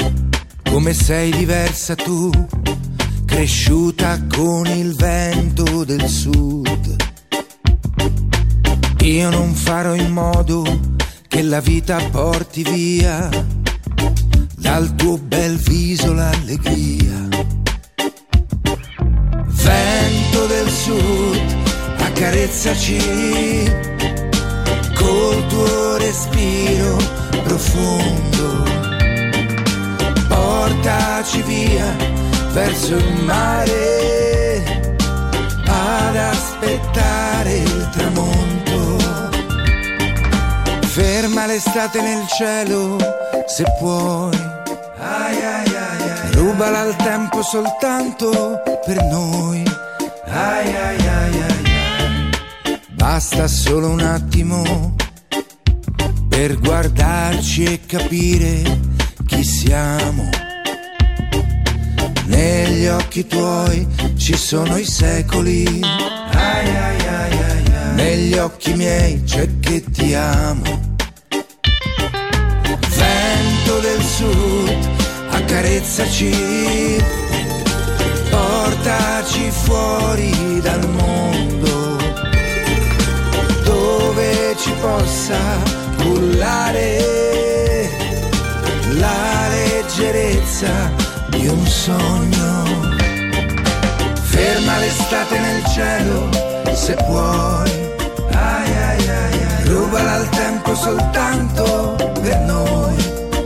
[0.68, 2.32] come sei diversa tu,
[3.32, 6.96] cresciuta con il vento del sud.
[9.04, 10.64] Io non farò in modo
[11.30, 13.30] che la vita porti via
[14.58, 17.30] dal tuo bel viso l'allegria.
[19.48, 21.56] Vento del sud,
[22.00, 23.00] accarezzaci
[24.94, 26.98] col tuo respiro
[27.44, 28.64] profondo.
[30.28, 34.64] Portaci via verso il mare
[35.68, 38.98] ad aspettare il tramonto.
[40.88, 42.98] Ferma l'estate nel cielo
[43.46, 44.36] se puoi.
[44.98, 46.32] Ai ai ai.
[46.34, 49.64] Rubala al tempo soltanto per noi.
[52.92, 54.96] Basta solo un attimo
[56.30, 58.80] per guardarci e capire
[59.26, 60.51] chi siamo.
[62.42, 63.88] Negli occhi tuoi
[64.18, 65.64] ci sono i secoli.
[65.84, 67.94] Ai ai ai ai ai.
[67.94, 70.96] Negli occhi miei c'è che ti amo.
[72.98, 74.90] Vento del sud,
[75.30, 77.04] accarezzaci.
[78.32, 81.98] Portaci fuori dal mondo
[83.64, 85.38] dove ci possa
[85.96, 87.90] cullare
[88.94, 91.01] la leggerezza
[91.52, 92.50] un sogno.
[94.22, 96.30] Ferma l'estate nel cielo
[96.74, 97.72] se puoi.
[98.32, 99.66] Ai ai ai ai.
[99.66, 102.96] Rubala il tempo soltanto per noi.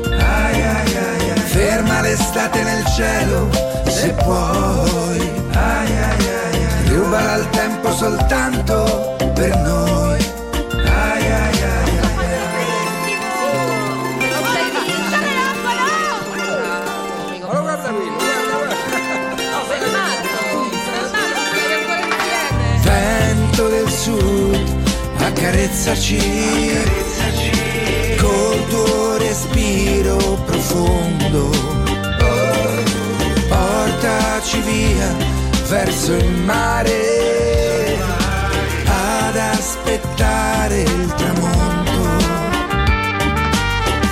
[0.10, 1.40] Ai ai ai ai.
[1.40, 3.50] Ferma l'estate nel cielo
[3.88, 5.20] se puoi.
[5.54, 6.88] Ai ai ai ai.
[6.88, 10.05] Rubala il tempo soltanto per noi.
[25.86, 26.18] Accarezzaci,
[28.18, 31.50] col tuo respiro profondo.
[33.48, 35.16] Portaci via
[35.68, 37.98] verso il mare
[38.86, 42.24] ad aspettare il tramonto.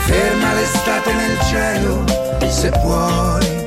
[0.06, 2.04] Ferma l'estate nel cielo
[2.50, 3.62] se puoi.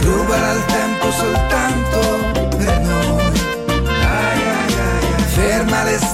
[0.00, 1.63] Rubala il tempo soltanto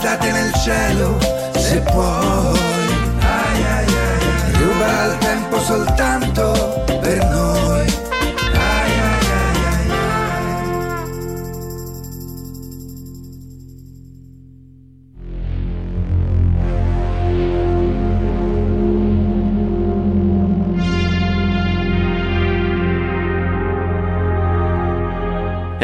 [0.01, 1.19] l'estate nel cielo
[1.57, 2.59] se puoi.
[3.21, 4.63] Ai ai ai ai.
[4.63, 6.20] Rubala il tempo soltanto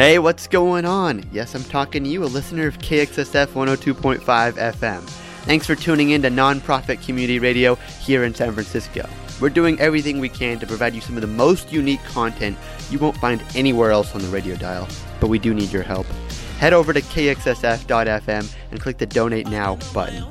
[0.07, 1.21] Hey, what's going on?
[1.33, 4.21] Yes, I'm talking to you, a listener of KXSF 102.5
[4.53, 5.01] FM.
[5.43, 9.05] Thanks for tuning in to Nonprofit Community Radio here in San Francisco.
[9.41, 12.57] We're doing everything we can to provide you some of the most unique content
[12.89, 14.87] you won't find anywhere else on the radio dial,
[15.19, 16.07] but we do need your help.
[16.57, 20.25] Head over to kxsf.fm and click the Donate Now button.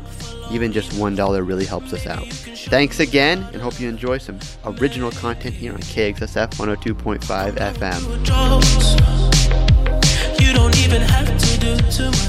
[0.50, 2.26] Even just $1 really helps us out.
[2.26, 8.95] Thanks again, and hope you enjoy some original content here on KXSF 102.5 FM.
[10.56, 12.26] Don't even have to do too much.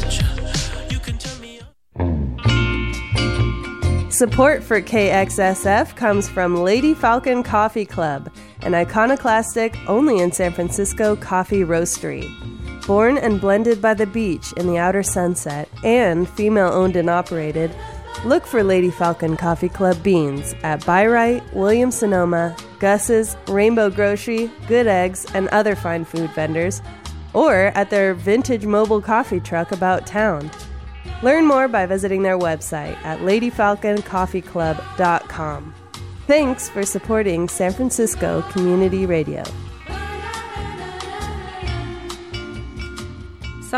[4.18, 11.16] Support for KXSF comes from Lady Falcon Coffee Club, an iconoclastic, only in San Francisco
[11.16, 12.28] coffee roastery.
[12.88, 17.70] Born and blended by the beach in the outer sunset, and female owned and operated,
[18.26, 24.88] Look for Lady Falcon Coffee Club beans at Bi-Rite, Williams Sonoma, Gus's, Rainbow Grocery, Good
[24.88, 26.82] Eggs, and other fine food vendors,
[27.38, 30.50] or at their vintage mobile coffee truck about town.
[31.22, 35.76] Learn more by visiting their website at ladyfalconcoffeeclub.com.
[36.26, 39.44] Thanks for supporting San Francisco Community Radio.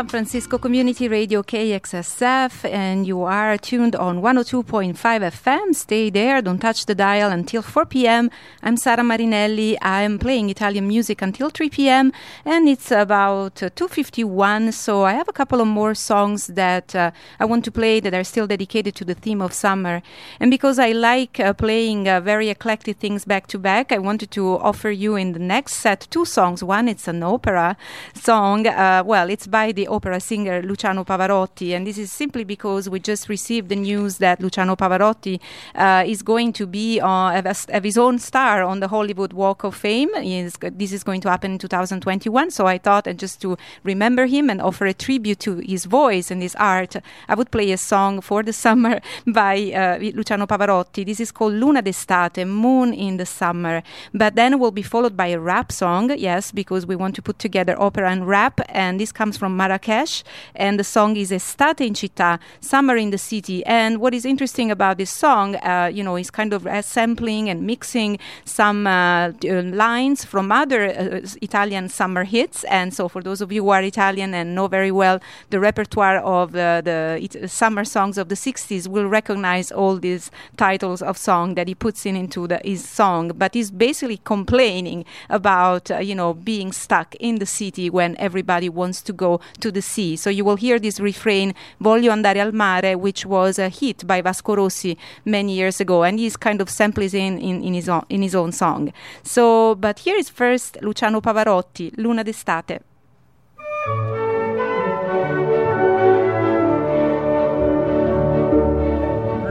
[0.00, 5.74] San Francisco Community Radio KXSF, and you are tuned on 102.5 FM.
[5.74, 8.30] Stay there, don't touch the dial until 4 p.m.
[8.62, 9.76] I'm Sara Marinelli.
[9.82, 12.12] I'm playing Italian music until 3 p.m.,
[12.46, 14.72] and it's about uh, 2:51.
[14.72, 18.14] So I have a couple of more songs that uh, I want to play that
[18.14, 20.00] are still dedicated to the theme of summer.
[20.40, 24.30] And because I like uh, playing uh, very eclectic things back to back, I wanted
[24.30, 26.64] to offer you in the next set two songs.
[26.64, 27.76] One, it's an opera
[28.14, 28.66] song.
[28.66, 33.00] Uh, well, it's by the opera singer Luciano Pavarotti, and this is simply because we
[33.00, 35.40] just received the news that Luciano Pavarotti
[35.74, 37.42] uh, is going to be uh,
[37.82, 40.10] his own star on the Hollywood Walk of Fame.
[40.16, 44.26] Is- this is going to happen in 2021, so I thought and just to remember
[44.26, 46.96] him and offer a tribute to his voice and his art,
[47.28, 51.04] I would play a song for the summer by uh, Luciano Pavarotti.
[51.04, 53.82] This is called Luna d'estate, Moon in the Summer.
[54.14, 57.38] But then will be followed by a rap song, yes, because we want to put
[57.38, 60.22] together opera and rap, and this comes from Marracash,
[60.54, 63.64] and the song is Estate in Città, Summer in the City.
[63.64, 67.66] And what is interesting about this song, uh, you know, is kind of sampling and
[67.66, 72.64] mixing some uh, uh, lines from other uh, Italian summer hits.
[72.64, 76.18] And so, for those of you who are Italian and know very well the repertoire
[76.18, 81.16] of uh, the it, summer songs of the 60s, will recognize all these titles of
[81.16, 83.32] song that he puts in into the, his song.
[83.36, 89.02] But he's basically complaining about, you know, being stuck in the city when everybody wants
[89.02, 90.16] to go to the sea.
[90.16, 94.20] So you will hear this refrain, Voglio andare al mare, which was a hit by
[94.20, 96.02] Vasco Rossi many years ago.
[96.02, 98.92] And he's kind of samples in, in, in, his, own, in his own song.
[99.22, 102.80] So, but here is first Luciano Pavarotti, Luna d'estate.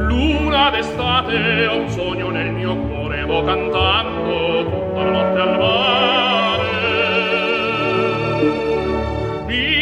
[0.10, 5.99] Luna d'estate, ho un sogno nel mio cuore, vo cantando tutta la notte al mare.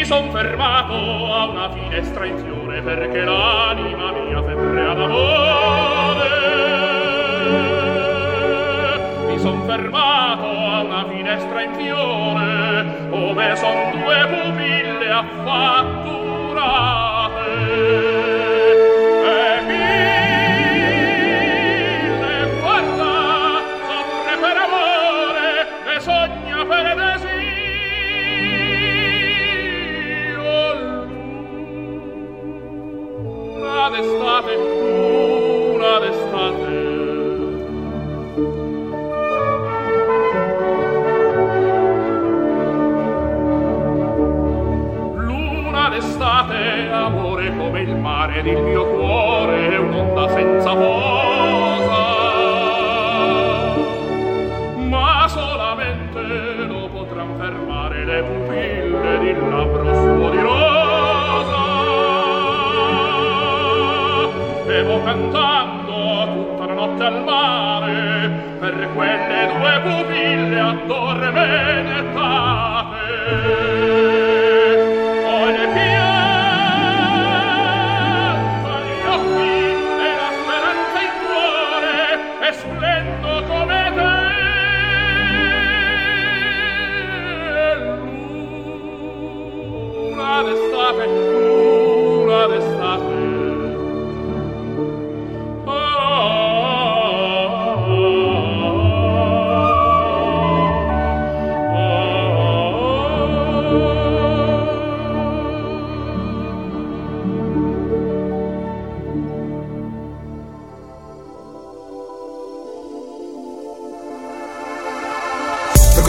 [0.07, 0.93] Son fermato
[1.33, 6.29] a una finestra in fiore perché l'anima mia febbre ad amore.
[9.27, 16.35] Mi son fermato a una finestra in fiore come son due pupille affatturate.
[25.99, 27.06] Sogna per
[33.67, 36.75] D'estate, luna d'estate.
[45.15, 52.05] Luna d'estate, amore come il mare ed il mio cuore è un'onda senza posa.
[54.89, 56.21] Ma solamente
[56.67, 59.96] lo potran fermare le pupille di labbro
[65.07, 68.29] cantando tutta la notte al mare
[68.59, 71.96] per quelle due pupille attorvene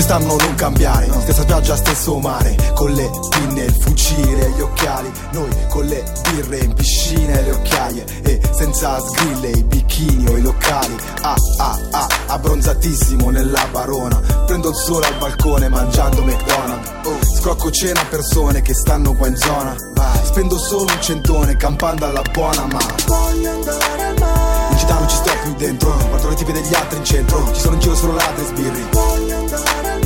[0.09, 5.13] quest'anno non cambiare Stessa spiaggia, stesso mare Con le pinne, il fucile e gli occhiali
[5.33, 10.37] Noi con le birre in piscina e le occhiaie E senza sgrille, i bikini o
[10.39, 16.91] i locali Ah ah ah, abbronzatissimo nella barona Prendo il sole al balcone mangiando McDonald's
[17.05, 21.57] oh, Scrocco cena a persone che stanno qua in zona Vai, spendo solo un centone
[21.57, 24.73] campando alla buona ma Voglio andare al mare.
[24.73, 27.61] In città non ci sto più dentro Guardo le tipe degli altri in centro Ci
[27.61, 28.87] sono in giro solo ladri e sbirri.
[28.91, 29.98] Voglio andare al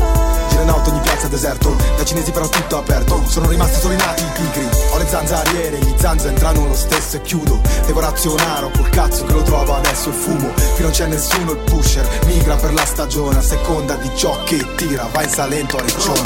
[1.22, 1.76] piazza deserto.
[1.96, 3.22] Da cinesi però tutto aperto.
[3.26, 4.68] Sono rimasti solo i nati i pigri.
[4.90, 7.60] Ho le zanzariere, gli zanza entrano lo stesso e chiudo.
[7.86, 10.52] Devo razionare, ho col cazzo che lo trovo adesso e fumo.
[10.74, 13.38] Qui non c'è nessuno, il pusher migra per la stagione.
[13.38, 16.20] A seconda di ciò che tira, va in Salento a Riccione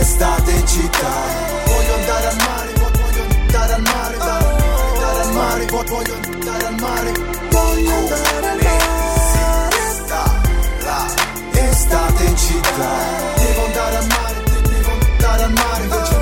[0.00, 1.12] estate in città.
[1.66, 4.30] Voglio andare al mare, voglio andare al mare Voglio
[4.94, 7.49] andare al mare, voglio andare al mare
[12.50, 12.88] città.
[13.36, 16.16] Devo andare al mare, devo andare al mare Invece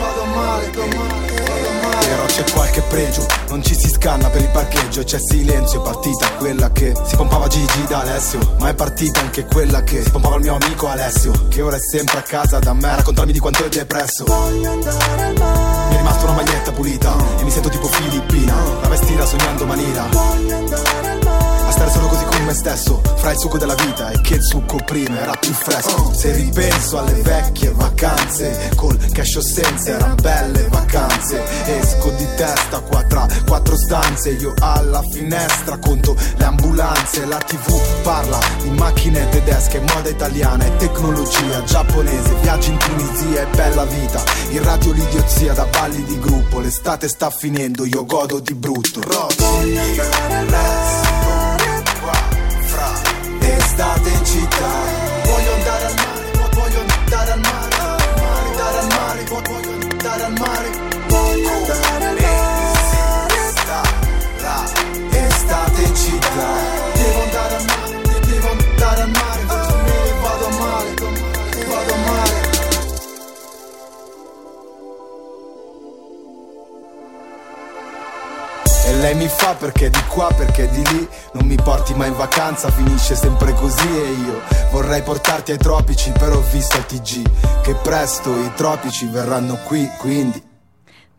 [0.00, 4.40] vado male, vado male, vado male Però c'è qualche pregio, non ci si scanna per
[4.42, 8.68] il parcheggio E c'è silenzio, è partita quella che si pompava Gigi da Alessio Ma
[8.68, 12.18] è partita anche quella che si pompava il mio amico Alessio Che ora è sempre
[12.18, 14.24] a casa da me a raccontarmi di quanto è depresso.
[14.24, 15.88] Voglio andare al mare.
[15.88, 20.06] Mi è rimasta una maglietta pulita E mi sento tipo filippina La vestita sognando manina
[20.10, 21.23] Voglio andare al mare a
[21.74, 23.02] stare solo così con me stesso.
[23.16, 26.12] Fra il succo della vita e che il succo prima era più fresco.
[26.14, 31.42] Se ripenso alle vecchie vacanze Col cash o senza erano belle vacanze.
[31.66, 37.26] Esco di testa qua tra quattro stanze Io alla finestra conto le ambulanze.
[37.26, 42.34] La tv parla di macchine tedesche Moda italiana e tecnologia giapponese.
[42.42, 44.22] Viaggi in Tunisia e bella vita.
[44.50, 46.60] In radio l'idiozia da balli di gruppo.
[46.60, 49.00] L'estate sta finendo, io godo di brutto.
[49.00, 49.26] Fra
[53.74, 54.70] estate in città
[55.24, 57.76] voglio andare al mare vo- voglio andare al mare.
[58.22, 60.93] Mare, andare al mare vo- voglio andare al mare
[79.04, 81.08] lei mi fa perché di qua, perché di lì.
[81.32, 83.86] Non mi porti mai in vacanza, finisce sempre così.
[83.86, 84.40] E io
[84.70, 89.88] vorrei portarti ai tropici Però ho visto al TG Che presto i tropici verranno qui,
[89.98, 90.42] quindi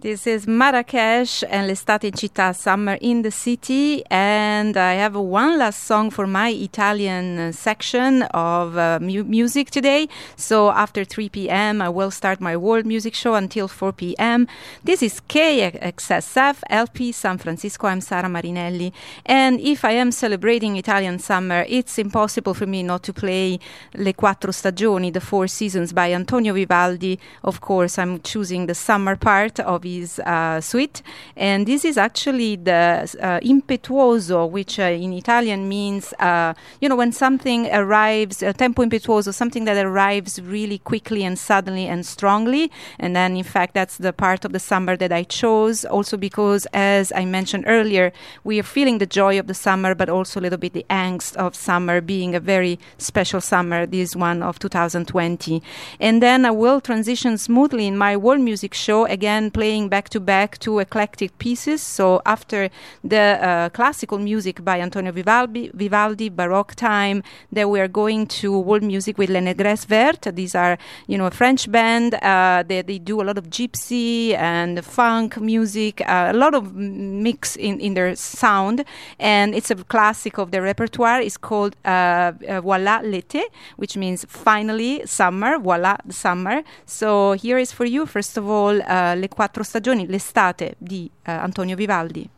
[0.05, 4.03] This is Marracash and L'estate in città, Summer in the City.
[4.11, 9.71] And I have one last song for my Italian uh, section of uh, mu- music
[9.71, 10.07] today.
[10.35, 14.47] So after 3 p.m., I will start my world music show until 4 p.m.
[14.83, 17.87] This is KXSF LP San Francisco.
[17.87, 18.93] I'm Sara Marinelli.
[19.25, 23.59] And if I am celebrating Italian summer, it's impossible for me not to play
[23.95, 27.17] Le Quattro Stagioni, the Four Seasons by Antonio Vivaldi.
[27.43, 31.01] Of course, I'm choosing the summer part of his uh, suite.
[31.35, 36.95] And this is actually the uh, impetuoso, which uh, in Italian means, uh, you know,
[36.95, 42.71] when something arrives, tempo impetuoso, something that arrives really quickly and suddenly and strongly.
[42.99, 46.67] And then, in fact, that's the part of the summer that I chose, also because,
[46.73, 48.11] as I mentioned earlier,
[48.43, 51.35] we are feeling the joy of the summer, but also a little bit the angst
[51.35, 55.61] of summer being a very special summer, this one of 2020.
[55.99, 60.19] And then I will transition smoothly in my world music show, again playing back to
[60.19, 61.81] back two eclectic pieces.
[61.81, 62.69] So after
[63.03, 68.57] the uh, classical music by Antonio Vivaldi, Vivaldi, Baroque time, then we are going to
[68.59, 70.33] world music with Les Negres Vertes.
[70.33, 70.77] These are,
[71.07, 72.15] you know, a French band.
[72.15, 76.75] Uh, they, they do a lot of gypsy and funk music, uh, a lot of
[76.75, 78.85] mix in, in their sound.
[79.19, 81.21] And it's a classic of their repertoire.
[81.21, 83.43] It's called uh, uh, Voilà l'été,
[83.77, 86.63] which means finally summer, voilà summer.
[86.85, 91.31] So here is for you, first of all, uh, Le Quattro Stagioni, l'estate di uh,
[91.31, 92.29] Antonio Vivaldi.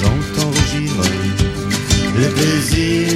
[0.00, 0.92] J'entends rougir
[2.18, 3.08] le plaisir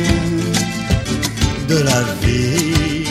[1.68, 3.06] de la vie.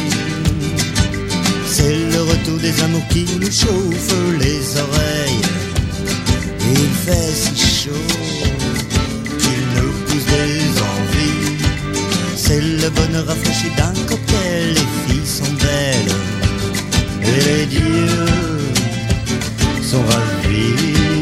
[1.68, 5.42] C'est le retour des amours qui nous chauffent les oreilles.
[6.76, 8.08] Il fait si chaud
[9.40, 10.60] qu'il nous pousse des
[10.92, 11.58] envies.
[12.36, 14.74] C'est le bonheur rafraîchi d'un cocktail.
[14.78, 16.16] Les filles sont belles
[17.22, 18.64] et les dieux
[19.82, 21.13] sont ravis.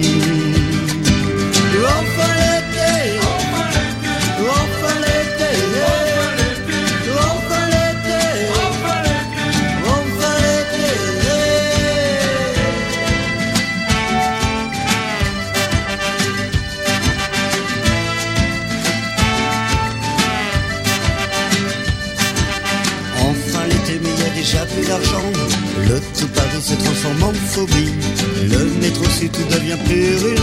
[27.54, 30.36] Le métro sud tout devient purulent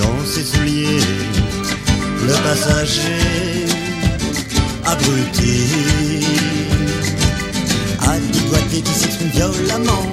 [0.00, 0.98] dans ses souliers.
[2.26, 3.66] Le passager
[4.84, 5.68] abruti
[8.00, 10.06] a dégoûté qui s'exprime violemment.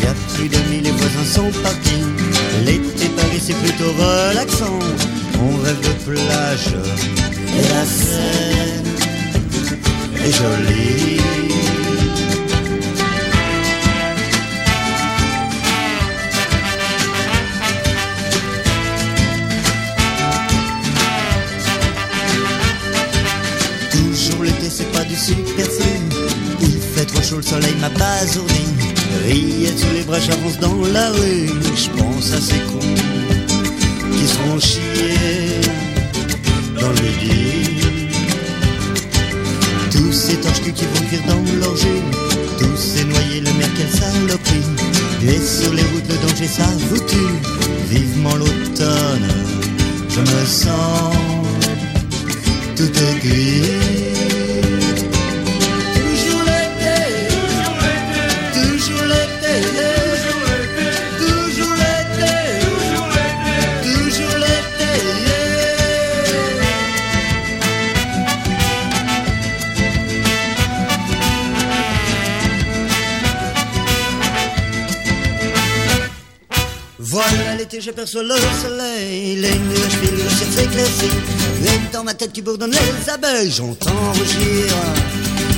[0.00, 2.04] Y a plus mille, les voisins sont partis.
[2.64, 4.78] L'été Paris c'est plutôt relaxant.
[5.42, 6.74] On rêve de plage
[7.58, 8.84] et la Seine
[10.24, 11.85] est jolie.
[27.46, 28.64] Soleil m'a basourdi.
[29.24, 31.48] Rillettes sous les bras, j'avance dans la rue.
[31.82, 32.94] Je pense à ces cons
[34.12, 35.60] qui seront chiés
[36.80, 37.86] dans le midi.
[39.92, 42.02] Tous ces torches qui vont cuire dans l'orgie.
[42.58, 44.68] Tous ces noyés, le mer, quelle saloperie.
[45.22, 47.34] Et sur les routes, le danger, ça vous tue.
[47.88, 49.28] Vivement l'automne,
[50.08, 51.14] je me sens
[52.76, 53.20] tout est
[77.96, 81.16] j'aperçois le soleil, les nuages filent, le ciel s'éclaircit.
[81.64, 84.66] Et dans ma tête qui bourdonne les abeilles, j'entends rougir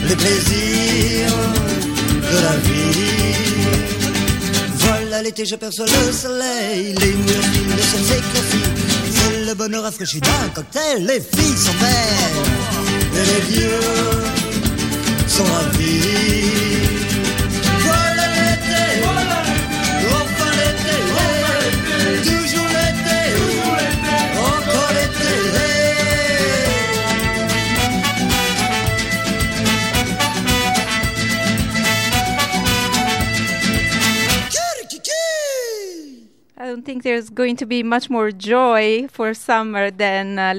[0.08, 1.32] les plaisirs
[2.30, 3.64] de la vie.
[4.78, 8.68] Voilà l'été, j'aperçois le soleil, les nuages filent, le ciel s'éclaircit.
[9.10, 13.80] C'est le bonheur rafraîchi d'un cocktail, les filles sont belles et les vieux
[15.26, 16.77] sont ravis.
[36.78, 40.54] Don't think there's going to be much more joy for summer than uh,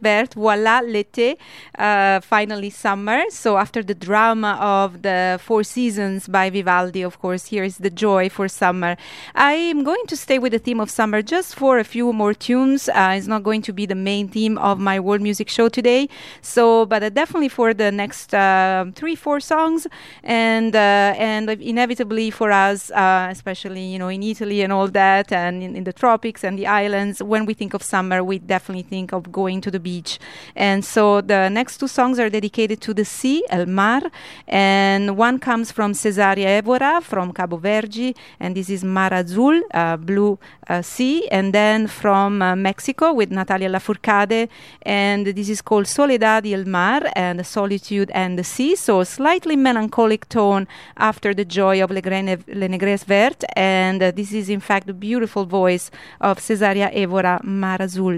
[0.00, 1.36] Bert, Voila l'été,
[1.76, 3.24] uh, finally summer.
[3.30, 7.90] So after the drama of the Four Seasons by Vivaldi, of course, here is the
[7.90, 8.96] joy for summer.
[9.34, 12.34] I am going to stay with the theme of summer just for a few more
[12.34, 12.88] tunes.
[12.88, 16.08] Uh, it's not going to be the main theme of my world music show today.
[16.40, 19.88] So, but uh, definitely for the next uh, three, four songs,
[20.22, 25.32] and uh, and inevitably for us, uh, especially you know in Italy and all that,
[25.32, 28.82] and in, in the tropics and the islands, when we think of summer, we definitely
[28.82, 30.18] think of going to the beach.
[30.54, 34.02] And so the next two songs are dedicated to the sea, El Mar,
[34.46, 39.96] and one comes from Cesaria Evora from Cabo Verde, and this is Mar Azul, uh,
[39.96, 40.38] blue
[40.68, 44.48] uh, sea, and then from uh, Mexico with Natalia Lafourcade,
[44.82, 49.04] and this is called Soledad y el Mar, and Solitude and the Sea, so a
[49.04, 54.32] slightly melancholic tone after the joy of Le Grene, Le Negres Vert, and uh, this
[54.32, 55.90] is in fact a beautiful voice
[56.20, 58.16] of Cesaria Evora Mar Azul.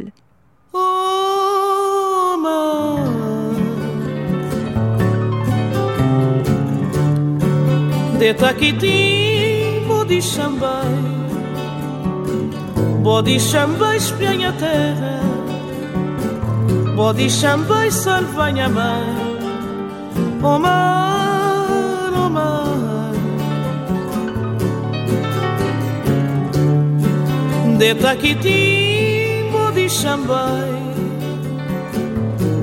[0.72, 2.96] Oh, mar.
[8.20, 10.94] De Taquitim, Bodi Xambai,
[13.04, 13.38] oma.
[14.48, 15.16] A terra,
[16.96, 19.08] Bodi Xambai salva a mãe,
[20.42, 21.25] oh mar.
[27.78, 30.72] de Taquitimbo de Xambai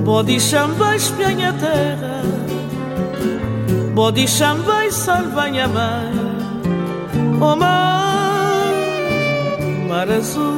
[0.04, 2.22] Bode Xambai espelha a terra
[3.94, 6.24] Bode Xambai salva minha mãe
[7.40, 8.74] o mãe,
[9.88, 10.58] mar azul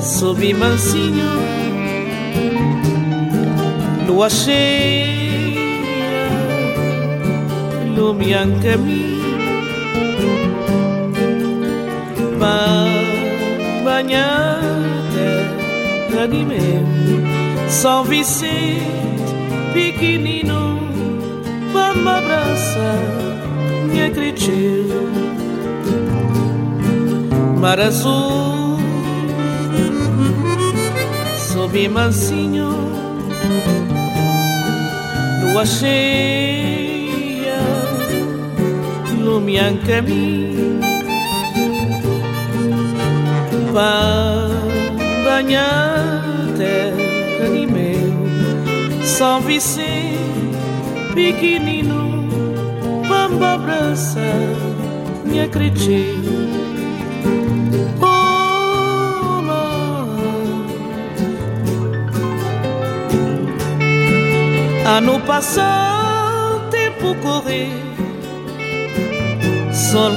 [0.00, 1.32] Subi mansinho
[4.06, 5.06] Lua cheia
[7.96, 9.15] Lumian caminho
[13.84, 14.60] Banhar
[15.14, 18.82] terra de meu São Vicente
[19.72, 20.78] pequenino
[21.72, 23.02] Vamos abraçar
[23.90, 24.94] minha cretina
[27.60, 28.78] Mar azul
[31.38, 32.70] Sob mansinho
[35.42, 37.06] Lua cheia
[39.10, 40.95] Iluminan caminho
[45.22, 46.00] Banhar
[46.56, 50.16] terra de meu São Vicente
[51.12, 52.26] pequenino
[53.06, 54.22] Vamos abraçar
[55.26, 56.24] minha cretina
[58.00, 59.42] Oh,
[64.88, 67.68] Ano passado, tempo correr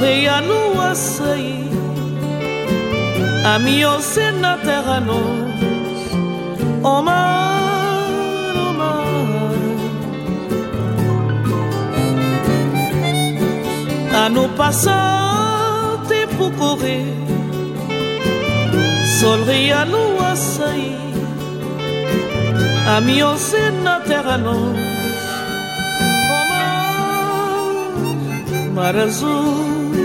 [0.05, 1.68] e a lua sair
[3.56, 4.58] Amis aussi nos
[6.84, 9.08] Omar, Omar.
[14.14, 14.50] A correr.
[14.56, 17.06] passante pour courir
[19.20, 21.00] Solri a nous assaillir.
[22.86, 24.00] Terra aussi nos
[28.76, 30.00] mar azul,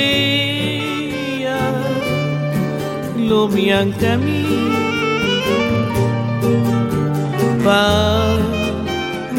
[3.18, 4.72] Iluminan caminho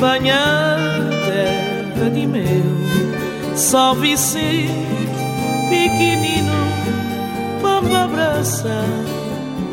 [0.00, 0.78] Banhar
[1.26, 4.72] terra de meu São Vicente
[5.70, 6.53] pequenino
[7.62, 8.88] Vamos abraçar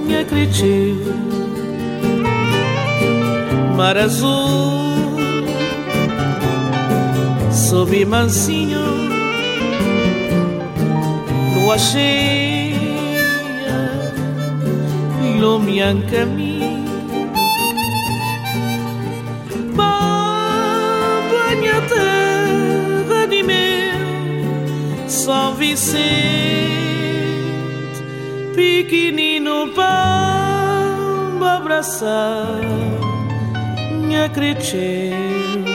[0.06, 1.16] minha cretina
[3.76, 4.90] Mar azul
[7.52, 8.79] Sob mansinho
[21.88, 25.90] Terra de meu São Vicente
[28.56, 32.62] Pequenino para abraçar
[33.92, 35.70] Minha cretina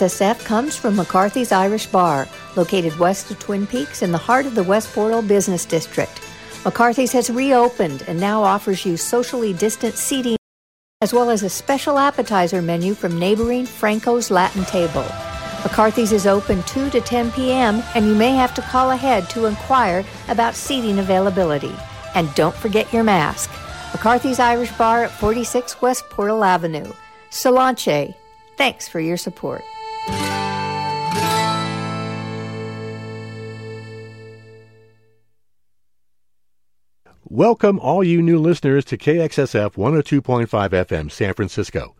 [0.00, 4.54] KXSF comes from McCarthy's Irish Bar, located west of Twin Peaks in the heart of
[4.54, 6.22] the West Portal Business District.
[6.64, 10.38] McCarthy's has reopened and now offers you socially distant seating
[11.02, 15.04] as well as a special appetizer menu from neighboring Franco's Latin Table.
[15.64, 19.44] McCarthy's is open 2 to 10 p.m., and you may have to call ahead to
[19.44, 21.74] inquire about seating availability.
[22.14, 23.50] And don't forget your mask.
[23.92, 26.90] McCarthy's Irish Bar at 46 West Portal Avenue.
[27.30, 28.14] Sláinte,
[28.56, 29.62] thanks for your support.
[37.32, 41.94] Welcome, all you new listeners, to KXSF 102.5 FM San Francisco.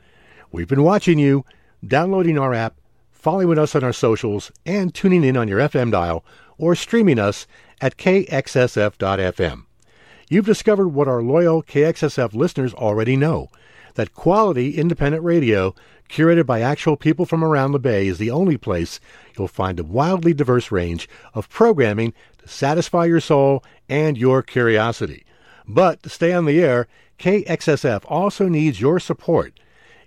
[0.51, 1.44] We've been watching you,
[1.86, 2.81] downloading our app,
[3.12, 6.24] following us on our socials, and tuning in on your FM dial
[6.59, 7.47] or streaming us
[7.81, 9.66] at kxsf.fm.
[10.28, 13.51] You've discovered what our loyal KXSF listeners already know
[13.95, 15.75] that quality independent radio,
[16.09, 19.01] curated by actual people from around the Bay, is the only place
[19.37, 25.25] you'll find a wildly diverse range of programming to satisfy your soul and your curiosity.
[25.67, 26.89] But to stay on the air,
[27.19, 29.61] KXSF also needs your support.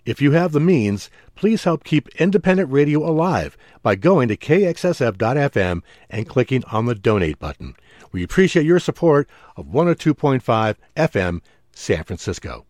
[0.06, 5.82] If you have the means, please help keep independent radio alive by going to kxsf.fm
[6.10, 7.76] and clicking on the donate button.
[8.12, 11.42] We appreciate your support of 102.5 FM
[11.72, 12.66] San Francisco.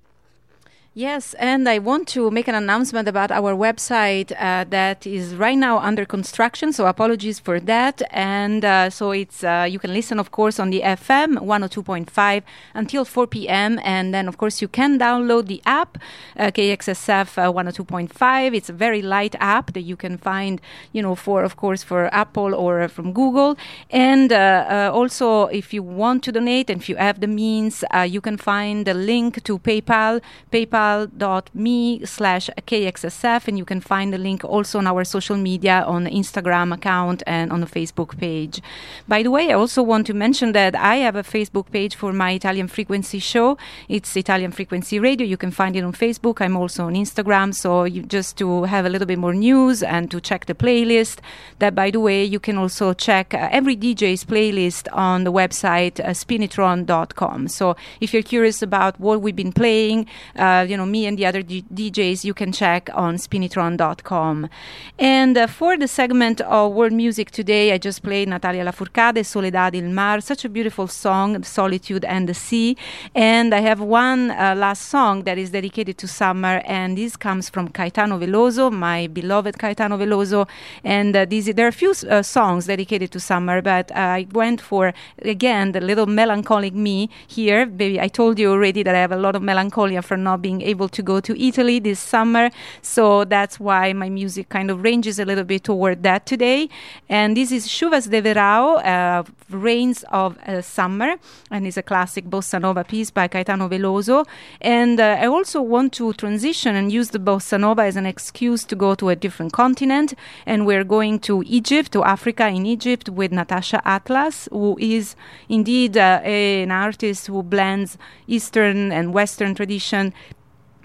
[0.95, 5.57] Yes, and I want to make an announcement about our website uh, that is right
[5.57, 6.71] now under construction.
[6.71, 8.03] So apologies for that.
[8.11, 12.43] And uh, so it's uh, you can listen, of course, on the FM 102.5
[12.75, 13.79] until 4 p.m.
[13.83, 15.97] And then, of course, you can download the app
[16.37, 18.55] uh, KXSF uh, 102.5.
[18.55, 20.61] It's a very light app that you can find,
[20.91, 23.57] you know, for of course for Apple or from Google.
[23.89, 28.21] And uh, also, if you want to donate and if you have the means, you
[28.21, 30.21] can find the link to PayPal.
[30.51, 35.83] PayPal paypal.me slash kxsf and you can find the link also on our social media
[35.85, 38.61] on the instagram account and on the facebook page.
[39.07, 42.13] By the way i also want to mention that i have a facebook page for
[42.13, 43.57] my italian frequency show.
[43.89, 45.25] It's italian frequency radio.
[45.25, 46.41] You can find it on facebook.
[46.41, 47.53] I'm also on instagram.
[47.53, 51.19] So you just to have a little bit more news and to check the playlist.
[51.59, 55.99] That by the way you can also check uh, every dj's playlist on the website
[55.99, 60.05] uh, spinitron.com so if you're curious about what we've been playing
[60.35, 64.49] uh, you know me and the other D- DJs you can check on spinitron.com.
[64.97, 69.75] And uh, for the segment of world music today, I just played Natalia Lafourcade, Soledad
[69.75, 72.75] il Mar, such a beautiful song, Solitude and the Sea.
[73.13, 77.49] And I have one uh, last song that is dedicated to summer, and this comes
[77.49, 80.47] from Caetano Veloso, my beloved Caetano Veloso.
[80.83, 84.59] And uh, these, there are a few uh, songs dedicated to summer, but I went
[84.59, 87.67] for again the little melancholic me here.
[87.67, 90.62] Baby, I told you already that I have a lot of melancholia for not being
[90.63, 92.49] able to go to Italy this summer.
[92.81, 96.69] So that's why my music kind of ranges a little bit toward that today.
[97.09, 101.15] And this is Chuvas de Verão, uh, Rains of uh, Summer,
[101.51, 104.25] and it's a classic bossa nova piece by Caetano Veloso.
[104.61, 108.63] And uh, I also want to transition and use the bossa nova as an excuse
[108.65, 110.13] to go to a different continent.
[110.45, 115.15] And we're going to Egypt, to Africa in Egypt, with Natacha Atlas, who is
[115.49, 120.13] indeed uh, a- an artist who blends Eastern and Western tradition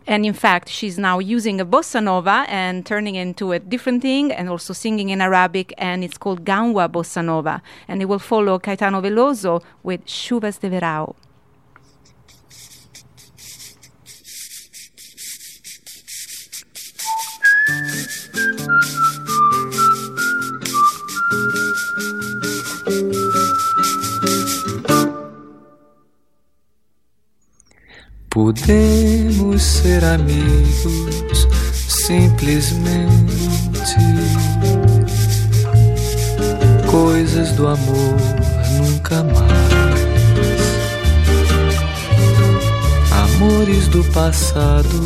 [0.08, 4.00] and in fact, she's now using a bossa nova and turning it into a different
[4.00, 7.60] thing and also singing in Arabic, and it's called Ghanwa Bossa Nova.
[7.86, 11.14] And it will follow Caetano Veloso with Chuvas de Verão.
[28.38, 31.48] Podemos ser amigos
[31.88, 33.34] simplesmente.
[36.88, 38.16] Coisas do amor
[38.76, 39.42] nunca mais.
[43.10, 45.02] Amores do passado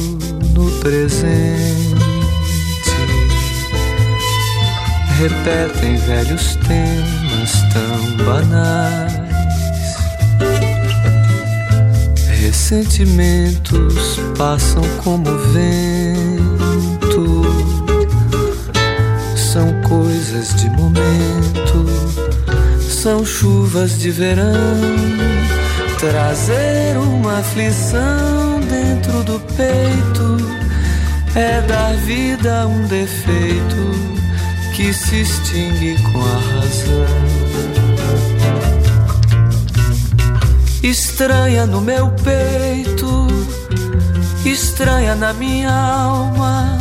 [0.54, 1.96] no presente.
[5.16, 9.22] Repetem velhos temas tão banais.
[12.53, 15.24] Ressentimentos passam como
[15.55, 17.43] vento,
[19.35, 21.87] são coisas de momento,
[22.79, 24.45] são chuvas de verão.
[25.99, 30.37] Trazer uma aflição dentro do peito
[31.35, 33.93] é dar vida a um defeito
[34.77, 37.52] que se extingue com a razão.
[40.82, 43.28] Estranha no meu peito,
[44.44, 46.76] estranha na minha alma.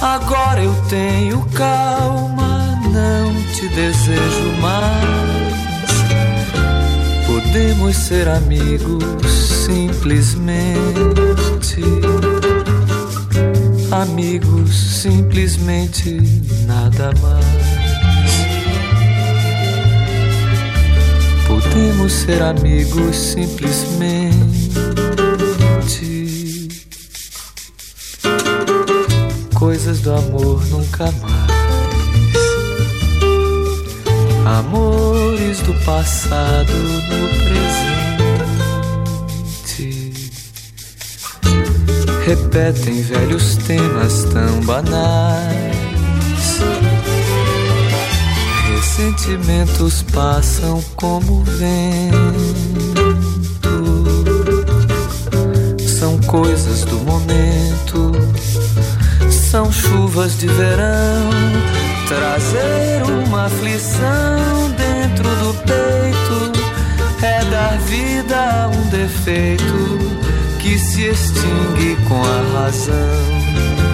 [0.00, 5.10] Agora eu tenho calma, não te desejo mais.
[7.26, 9.04] Podemos ser amigos
[9.66, 10.60] simplesmente.
[13.92, 16.20] Amigos simplesmente
[16.66, 17.49] nada mais.
[21.70, 24.34] Podemos ser amigos simplesmente.
[29.54, 31.50] Coisas do amor nunca mais.
[34.44, 37.28] Amores do passado no
[39.68, 40.32] presente.
[42.26, 45.69] Repetem velhos temas tão banais.
[49.00, 52.18] Sentimentos passam como vento.
[55.98, 58.12] São coisas do momento.
[59.30, 61.30] São chuvas de verão.
[62.08, 66.52] Trazer uma aflição dentro do peito
[67.24, 69.98] é dar vida a um defeito
[70.58, 73.89] que se extingue com a razão.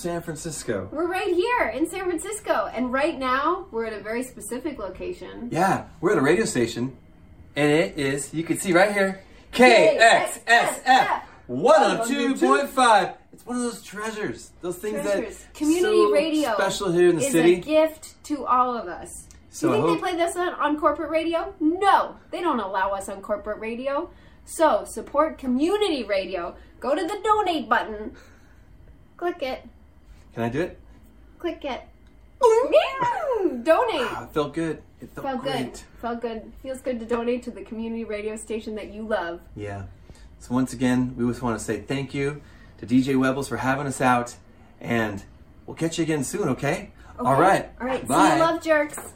[0.00, 0.88] San Francisco.
[0.90, 5.48] We're right here in San Francisco, and right now we're at a very specific location.
[5.52, 6.96] Yeah, we're at a radio station,
[7.54, 9.20] and it is, you can see right here,
[9.52, 11.20] KXSF
[11.50, 13.14] 102.5.
[13.32, 15.38] It's one of those treasures, those things Treasures.
[15.38, 17.54] that Community so radio special here in the is city.
[17.54, 19.26] a gift to all of us.
[19.50, 21.54] So Do you think they play this on, on corporate radio?
[21.60, 24.10] No, they don't allow us on corporate radio.
[24.44, 26.54] So support community radio.
[26.78, 28.12] Go to the donate button.
[29.16, 29.68] Click it.
[30.34, 30.78] Can I do it?
[31.38, 31.82] Click it.
[32.42, 33.48] Meow!
[33.62, 34.06] donate.
[34.10, 34.82] Ah, it felt good.
[35.00, 35.72] It felt, Felt great.
[35.72, 35.80] good.
[36.00, 36.52] Felt good.
[36.62, 39.40] Feels good to donate to the community radio station that you love.
[39.56, 39.84] Yeah.
[40.38, 42.40] So once again, we just want to say thank you
[42.78, 44.36] to DJ Webbles for having us out,
[44.80, 45.22] and
[45.66, 46.90] we'll catch you again soon, okay?
[47.18, 47.40] All Okay?
[47.42, 47.70] right.
[47.80, 48.06] All right.
[48.06, 48.28] Bye.
[48.30, 49.12] See you, love jerks.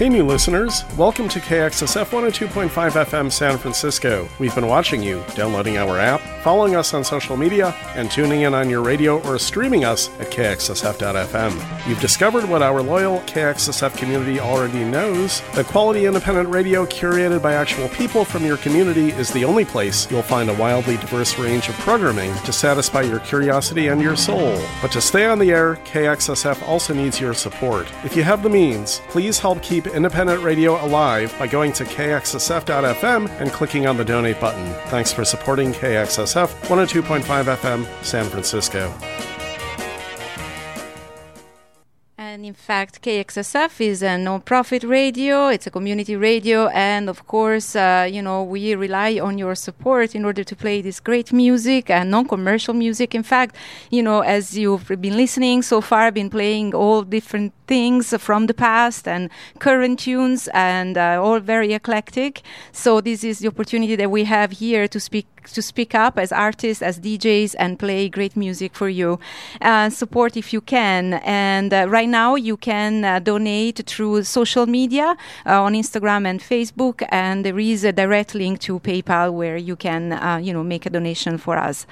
[0.00, 0.82] Hey, new listeners.
[0.96, 4.26] Welcome to KXSF 102.5 FM San Francisco.
[4.38, 8.54] We've been watching you, downloading our app, following us on social media, and tuning in
[8.54, 11.86] on your radio or streaming us at KXSF.FM.
[11.86, 17.52] You've discovered what our loyal KXSF community already knows that quality independent radio curated by
[17.52, 21.68] actual people from your community is the only place you'll find a wildly diverse range
[21.68, 24.58] of programming to satisfy your curiosity and your soul.
[24.80, 27.86] But to stay on the air, KXSF also needs your support.
[28.02, 33.28] If you have the means, please help keep independent radio alive by going to kxsf.fm
[33.40, 34.72] and clicking on the donate button.
[34.88, 38.92] Thanks for supporting KXSF 102.5 FM San Francisco.
[42.50, 45.46] In fact, KXSF is a non-profit radio.
[45.46, 50.16] It's a community radio, and of course, uh, you know, we rely on your support
[50.16, 53.14] in order to play this great music and non-commercial music.
[53.14, 53.54] In fact,
[53.88, 58.48] you know, as you've been listening so far, I've been playing all different things from
[58.48, 62.42] the past and current tunes, and uh, all very eclectic.
[62.72, 66.32] So this is the opportunity that we have here to speak to speak up as
[66.32, 69.18] artists, as DJs, and play great music for you.
[69.60, 71.14] Uh, support if you can.
[71.24, 76.40] And uh, right now, you can uh, donate through social media uh, on Instagram and
[76.40, 80.62] Facebook, and there is a direct link to PayPal where you can, uh, you know,
[80.62, 81.86] make a donation for us.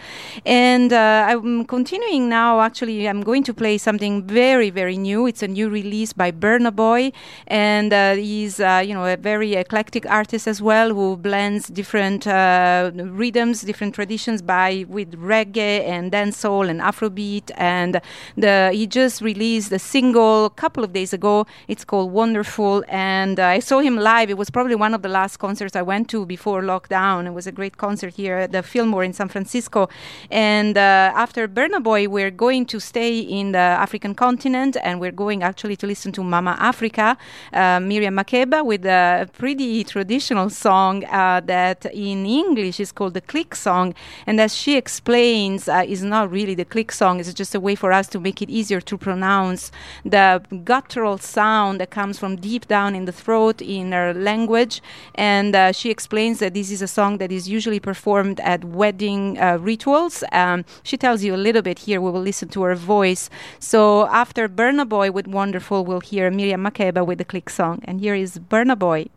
[0.44, 2.60] And uh, I'm continuing now.
[2.60, 5.26] Actually, I'm going to play something very, very new.
[5.26, 7.12] It's a new release by Burna Boy,
[7.46, 12.90] and he's, you know, a very eclectic artist as well who blends different uh,
[13.38, 17.50] rhythms, different traditions by with reggae and dancehall and Afrobeat.
[17.56, 18.00] And
[18.36, 21.46] the he just released a single a couple of days ago.
[21.68, 24.30] It's called Wonderful, and uh, I saw him live.
[24.30, 27.26] It was probably one of the last concerts I went to before lockdown.
[27.26, 29.88] It was a great concert here at the Fillmore in San Francisco.
[30.30, 35.18] And uh, after Burna Boy, we're going to stay in the African continent, and we're
[35.24, 37.16] going actually to listen to Mama Africa,
[37.52, 43.27] uh, Miriam Makeba, with a pretty traditional song uh, that in English is called the
[43.28, 43.94] click song.
[44.26, 47.74] And as she explains, uh, is not really the click song, it's just a way
[47.74, 49.70] for us to make it easier to pronounce
[50.04, 54.82] the guttural sound that comes from deep down in the throat in her language.
[55.14, 59.38] And uh, she explains that this is a song that is usually performed at wedding
[59.38, 60.24] uh, rituals.
[60.32, 62.00] Um, she tells you a little bit here.
[62.00, 63.30] We will listen to her voice.
[63.58, 67.82] So after Burna Boy with Wonderful, we'll hear Miriam Makeba with the click song.
[67.84, 69.08] And here is Burna Boy.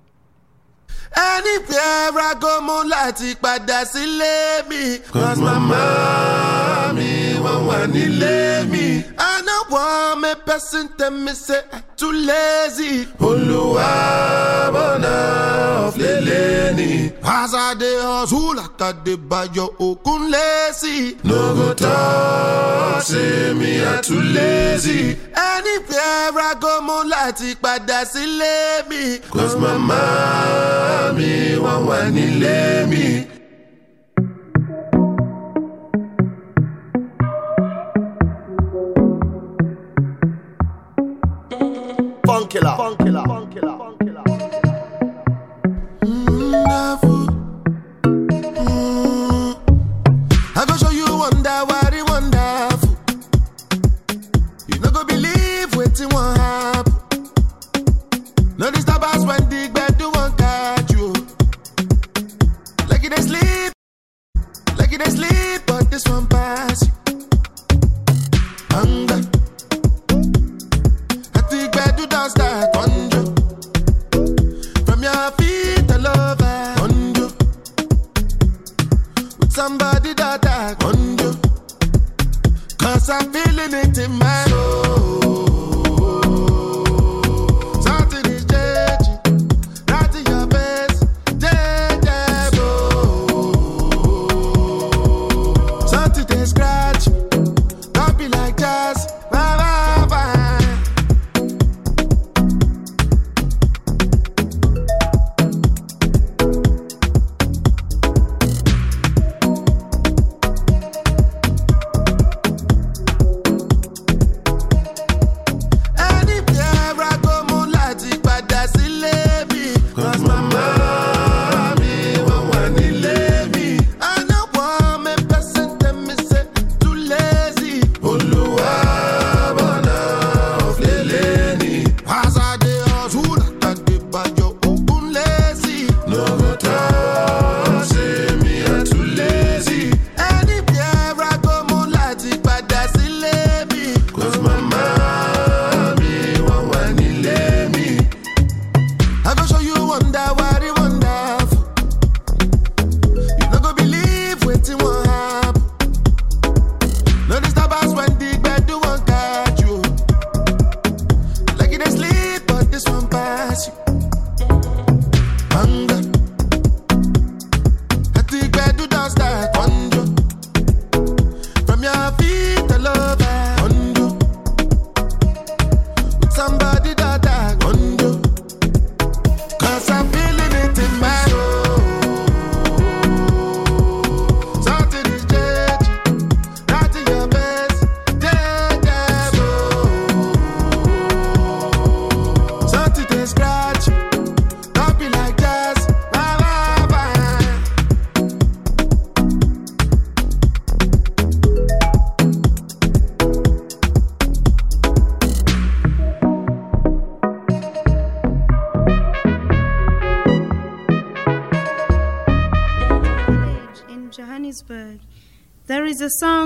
[1.28, 7.21] ẹni tí ẹ ra gómù láti padà sílé mi cause mama mi.
[7.44, 8.36] Wọ́n wà nílé
[8.72, 9.04] mi.
[9.18, 13.08] I no want me person tell me say I too lazy.
[13.20, 13.90] Olúwa
[14.76, 15.14] bọ̀nà
[15.88, 17.12] ọ̀flẹ̀lẹ̀ ni.
[17.24, 18.62] As I dey hustle
[19.06, 21.18] dey bayo okun lazy.
[21.24, 25.18] No go talk say me I too lazy.
[25.36, 29.20] Anywhere I go mo láti padà sílé mi.
[29.34, 33.28] Cause mama mi wọ́n wà nílé mi.
[42.28, 42.76] Funkilla.
[42.78, 43.24] Funkilla.
[46.04, 47.31] I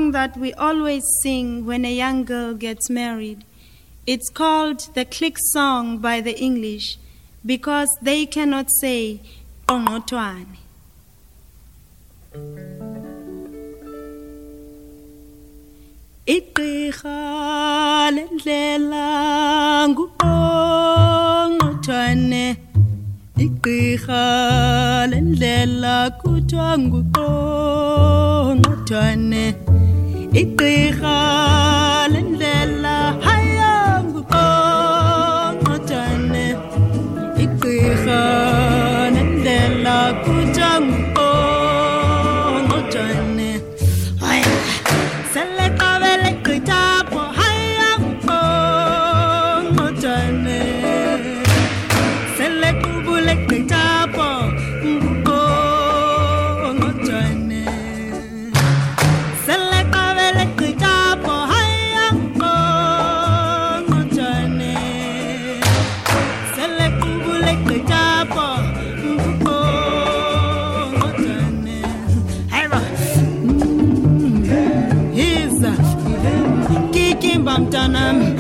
[0.06, 3.44] song that we always sing when a young girl gets married.
[4.06, 6.98] It's called the click song by the English
[7.44, 9.22] because they cannot say
[9.68, 10.55] "Qongqothwane."
[77.86, 78.35] Kikimba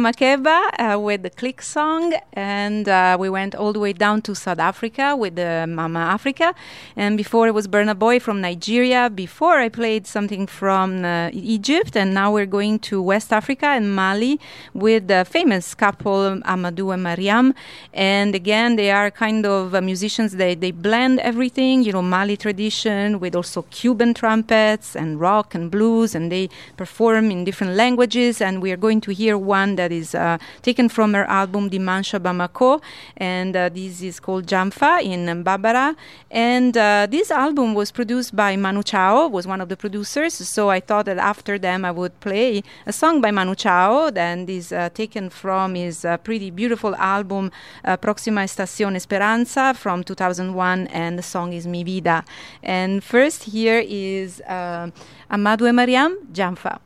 [0.00, 4.34] Makeba uh, with the Click song, and uh, we went all the way down to
[4.34, 6.54] South Africa with the Mama Africa.
[6.96, 9.10] And before it was Burna Boy from Nigeria.
[9.10, 13.94] Before I played something from uh, Egypt, and now we're going to West Africa and
[13.94, 14.40] Mali
[14.72, 17.54] with the famous couple Amadou and Mariam.
[17.92, 20.36] And again, they are kind of uh, musicians.
[20.36, 25.70] They they blend everything, you know, Mali tradition with also Cuban trumpets and rock and
[25.70, 28.40] blues, and they perform in different languages.
[28.40, 32.14] And we are going to hear one that is uh, taken from her album Dimanche
[32.14, 32.80] à Bamako,
[33.16, 35.96] and uh, this is called Djanfa in Bambara.
[36.30, 40.34] And uh, this album was produced by Manu Chao, was one of the producers.
[40.34, 44.10] So I thought that after them I would play a song by Manu Chao.
[44.10, 47.50] This uh, taken from his pretty beautiful album
[48.00, 52.24] Proxima Estación Esperanza from 2001, and the song is Mi Vida.
[52.62, 54.90] And first here is uh,
[55.30, 56.78] Amadou Mariam Djanfa.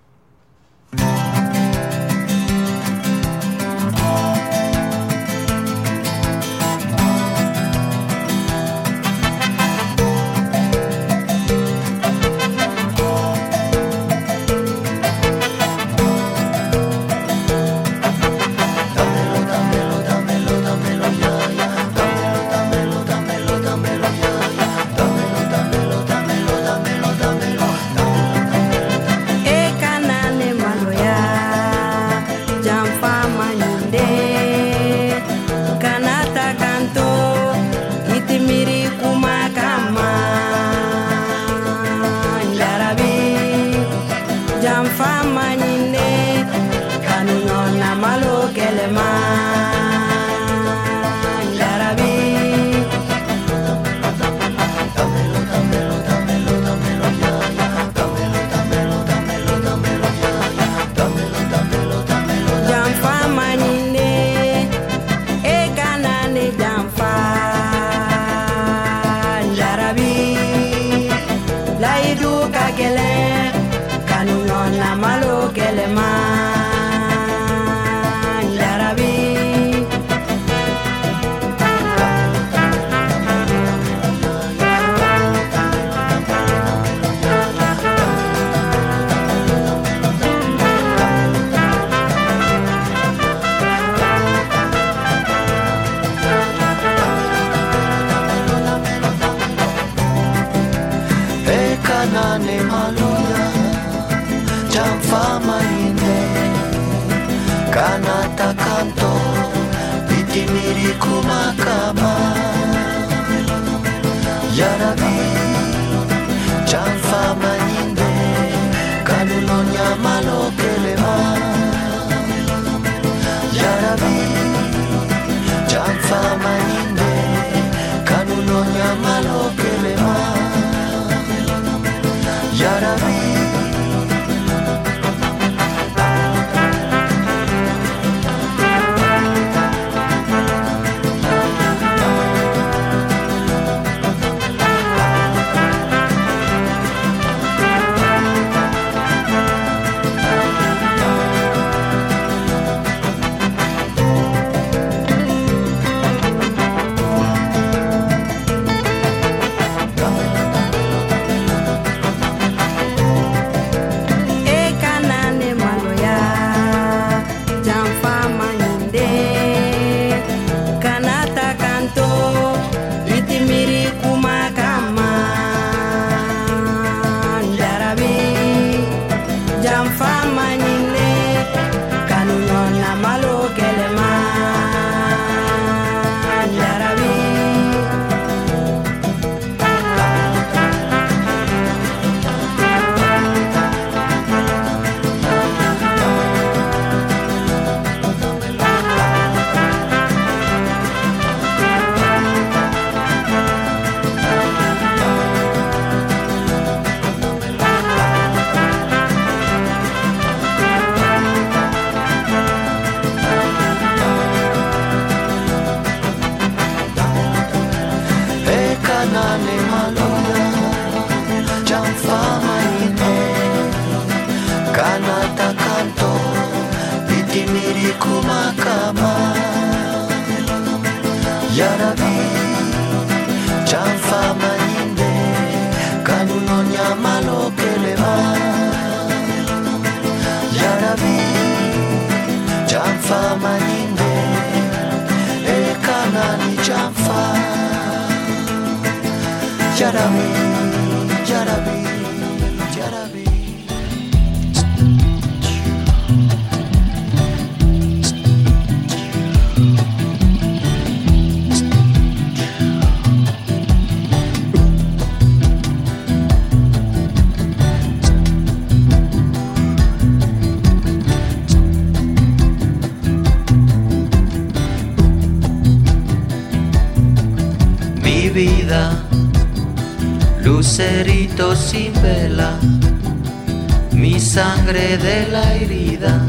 [284.74, 286.20] De la herida,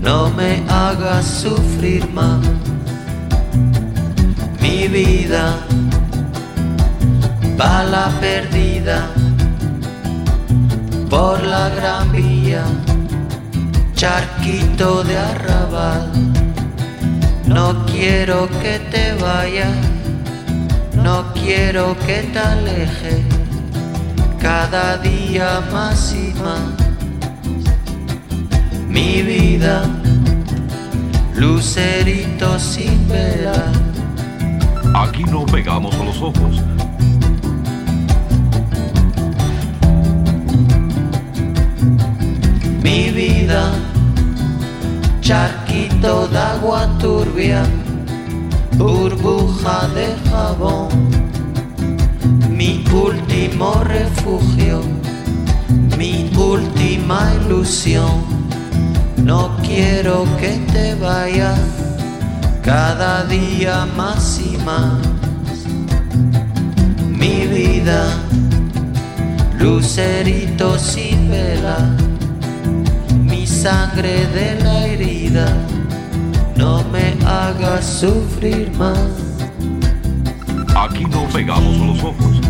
[0.00, 2.40] no me hagas sufrir más.
[4.60, 5.56] Mi vida,
[7.56, 9.08] bala perdida,
[11.08, 12.64] por la gran vía,
[13.94, 16.12] charquito de arrabal,
[17.46, 19.90] no quiero que te vayas
[21.02, 23.22] no quiero que te aleje.
[24.40, 26.69] Cada día más y más.
[28.90, 29.84] Mi vida,
[31.36, 33.70] lucerito sin vela.
[34.94, 36.60] Aquí no pegamos a los ojos.
[42.82, 43.70] Mi vida,
[45.20, 47.62] charquito de agua turbia,
[48.76, 50.88] burbuja de jabón,
[52.50, 54.82] mi último refugio,
[55.96, 58.49] mi última ilusión.
[59.24, 61.58] No quiero que te vayas
[62.62, 64.98] cada día más y más.
[67.08, 68.02] Mi vida,
[69.58, 71.90] lucerito sin vela,
[73.24, 75.46] mi sangre de la herida
[76.56, 78.98] no me hagas sufrir más.
[80.76, 82.40] Aquí no pegamos los ojos.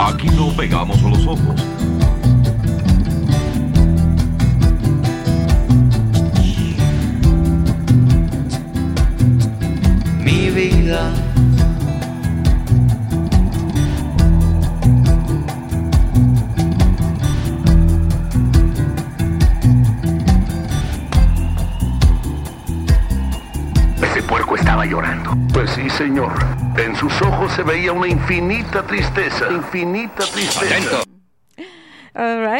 [0.00, 1.73] Aquí no pegamos los ojos.
[10.84, 11.10] Vida.
[24.02, 25.30] Ese puerco estaba llorando.
[25.52, 26.32] Pues sí, señor.
[26.76, 29.50] En sus ojos se veía una infinita tristeza.
[29.50, 31.13] Infinita tristeza.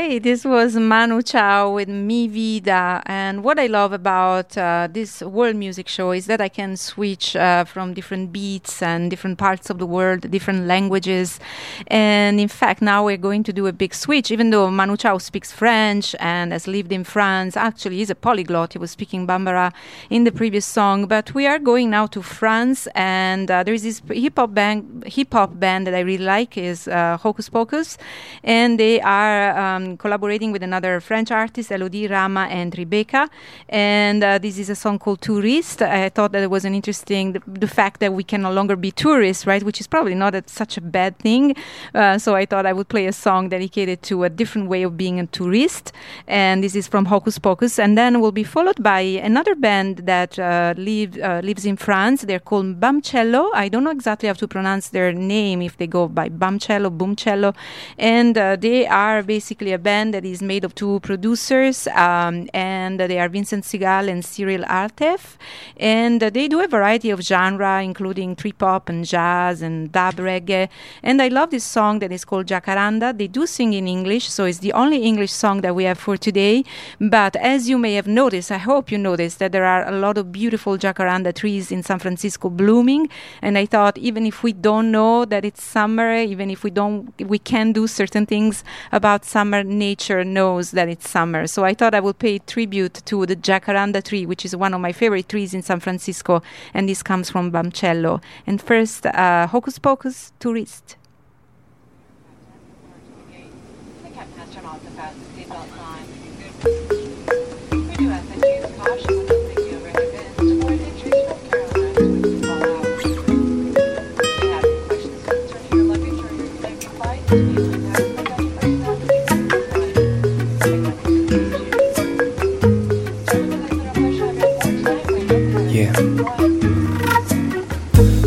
[0.06, 3.02] Right, this was Manu Chao with Mi Vida.
[3.06, 7.34] And what I love about uh, this world music show is that I can switch
[7.34, 11.40] uh, from different beats and different parts of the world, different languages.
[11.86, 15.16] And in fact, now we're going to do a big switch, even though Manu Chao
[15.16, 17.56] speaks French and has lived in France.
[17.56, 18.74] Actually, he's a polyglot.
[18.74, 19.72] He was speaking Bambara
[20.10, 21.06] in the previous song.
[21.06, 25.04] But we are going now to France, and uh, there is this hip hop band,
[25.06, 27.96] hip hop band that I really like is uh, Hocus Pocus,
[28.42, 33.28] and they are um, collaborating with another French artist, Elodie Rama and Rebecca.
[33.68, 35.82] And uh, this is a song called Tourist.
[35.82, 38.76] I thought that it was an interesting, the, the fact that we can no longer
[38.76, 39.62] be tourists, right?
[39.62, 41.56] Which is probably not a, such a bad thing.
[41.94, 44.96] Uh, so I thought I would play a song dedicated to a different way of
[44.96, 45.92] being a tourist.
[46.26, 47.78] And this is from Hocus Pocus.
[47.78, 52.22] And then will be followed by another band that uh, live, uh, lives in France.
[52.22, 53.50] They're called Bumcello.
[53.54, 57.54] I don't know exactly how to pronounce their name, if they go by Bamcello, Boomcello.
[57.98, 62.98] And uh, they are basically a band that is made of two producers, um, and
[62.98, 65.36] they are Vincent Segal and Cyril Atef.
[65.76, 70.68] And they do a variety of genre, including trip hop and jazz and dub reggae.
[71.02, 73.16] And I love this song that is called Jacaranda.
[73.16, 76.16] They do sing in English, so it's the only English song that we have for
[76.16, 76.64] today.
[76.98, 80.18] But as you may have noticed, I hope you noticed that there are a lot
[80.18, 83.08] of beautiful jacaranda trees in San Francisco blooming.
[83.42, 87.12] And I thought, even if we don't know that it's summer, even if we don't,
[87.20, 91.46] we can do certain things about summer, nature knows that it's summer.
[91.46, 94.80] So I thought I would pay tribute to the jacaranda tree, which is one of
[94.80, 96.42] my favorite trees in San Francisco.
[96.72, 98.22] And this comes from Bumcello.
[98.46, 100.96] And first, uh, Hocus Pocus Tourist.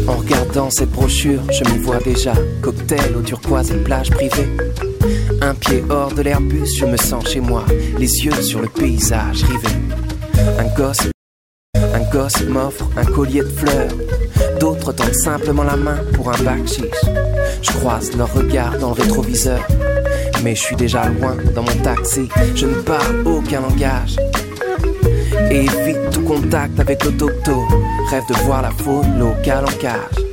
[0.07, 2.33] En regardant cette brochure, je m'y vois déjà.
[2.61, 4.47] Cocktail aux turquoise et plage privée.
[5.41, 7.65] Un pied hors de l'Airbus, je me sens chez moi.
[7.97, 9.75] Les yeux sur le paysage rivé.
[10.59, 11.09] Un gosse,
[11.75, 13.91] un gosse m'offre un collier de fleurs.
[14.59, 16.61] D'autres tendent simplement la main pour un bac.
[17.61, 19.65] Je croise leur regard dans le rétroviseur.
[20.43, 22.29] Mais je suis déjà loin dans mon taxi.
[22.55, 24.15] Je ne parle aucun langage.
[25.49, 27.29] Et évite tout contact avec l'auto
[28.09, 30.23] Rêve de voir la faune locale en cage,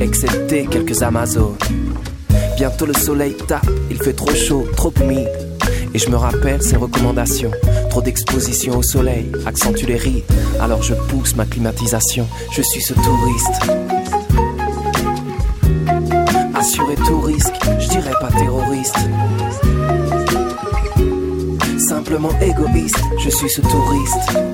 [0.00, 1.56] excepté quelques Amazones.
[2.56, 5.28] Bientôt le soleil tape, il fait trop chaud, trop humide.
[5.92, 7.50] Et je me rappelle ses recommandations.
[7.90, 10.24] Trop d'exposition au soleil accentue les rides.
[10.60, 12.28] Alors je pousse ma climatisation.
[12.52, 13.60] Je suis ce touriste.
[16.54, 18.98] Assuré tout risque, je dirais pas terroriste.
[21.78, 24.53] Simplement égoïste, je suis ce touriste.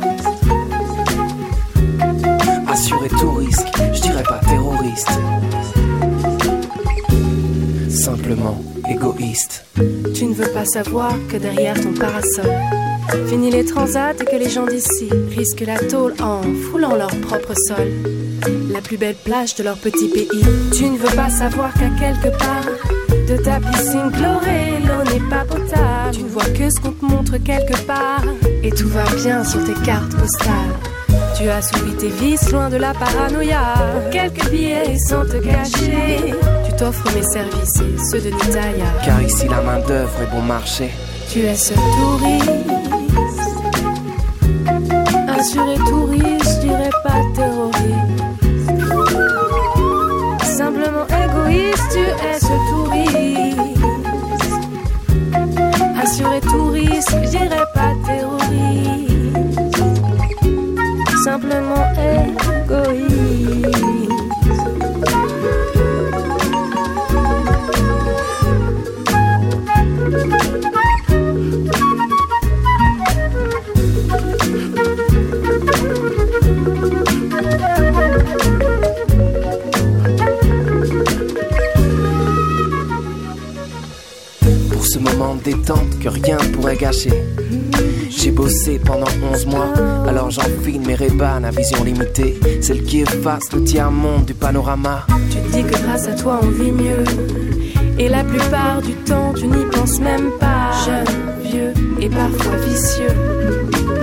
[3.92, 5.10] Je dirais pas terroriste.
[7.88, 9.64] Simplement égoïste.
[10.14, 12.50] Tu ne veux pas savoir que derrière ton parasol,
[13.28, 17.54] fini les transats et que les gens d'ici risquent la tôle en foulant leur propre
[17.66, 17.88] sol.
[18.72, 20.44] La plus belle plage de leur petit pays.
[20.76, 22.66] Tu ne veux pas savoir qu'à quelque part
[23.28, 26.12] de ta piscine chlorée, l'eau n'est pas potable.
[26.12, 28.24] Tu ne vois que ce qu'on te montre quelque part
[28.62, 30.89] et tout va bien sur tes cartes postales.
[31.36, 33.74] Tu as soulevé tes vis loin de la paranoïa.
[33.94, 36.34] Pour quelques billets sans te cacher,
[36.66, 38.84] tu t'offres mes services et ceux de Nitaya.
[39.04, 40.90] Car ici la main d'œuvre est bon marché.
[41.30, 42.50] Tu es ce touriste,
[45.28, 48.20] assuré touriste, je dirais pas terroriste.
[50.44, 53.58] Simplement égoïste, tu es ce touriste.
[56.02, 57.49] Assuré touriste, je
[86.00, 87.29] que rien pourrait gâcher.
[88.22, 89.72] J'ai bossé pendant 11 mois,
[90.06, 95.06] alors j'enfile mes rébans à vision limitée, celle qui efface le tiers-monde du panorama.
[95.30, 97.02] Tu dis que grâce à toi on vit mieux,
[97.98, 100.70] et la plupart du temps tu n'y penses même pas.
[100.84, 103.16] Jeune, vieux et parfois vicieux,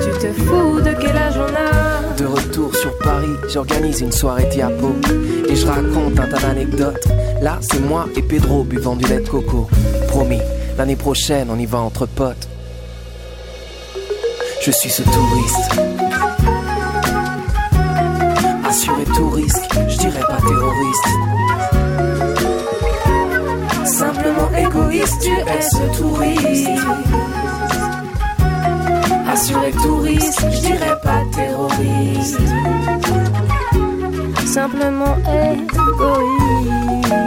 [0.02, 2.16] tu te fous de quel âge on a.
[2.16, 4.96] De retour sur Paris, j'organise une soirée Tiapo,
[5.48, 7.08] et je raconte un tas d'anecdotes.
[7.44, 9.68] Là, c'est moi et Pedro buvant du lait de coco.
[10.08, 10.42] Promis,
[10.76, 12.50] l'année prochaine on y va entre potes.
[14.68, 15.80] Je suis ce touriste.
[18.68, 21.08] Assuré tout risque, je dirais pas terroriste.
[23.86, 26.70] Simplement égoïste, tu es ce touriste.
[29.32, 32.42] Assuré touriste, je dirais pas terroriste.
[34.48, 35.16] Simplement
[35.46, 37.27] égoïste.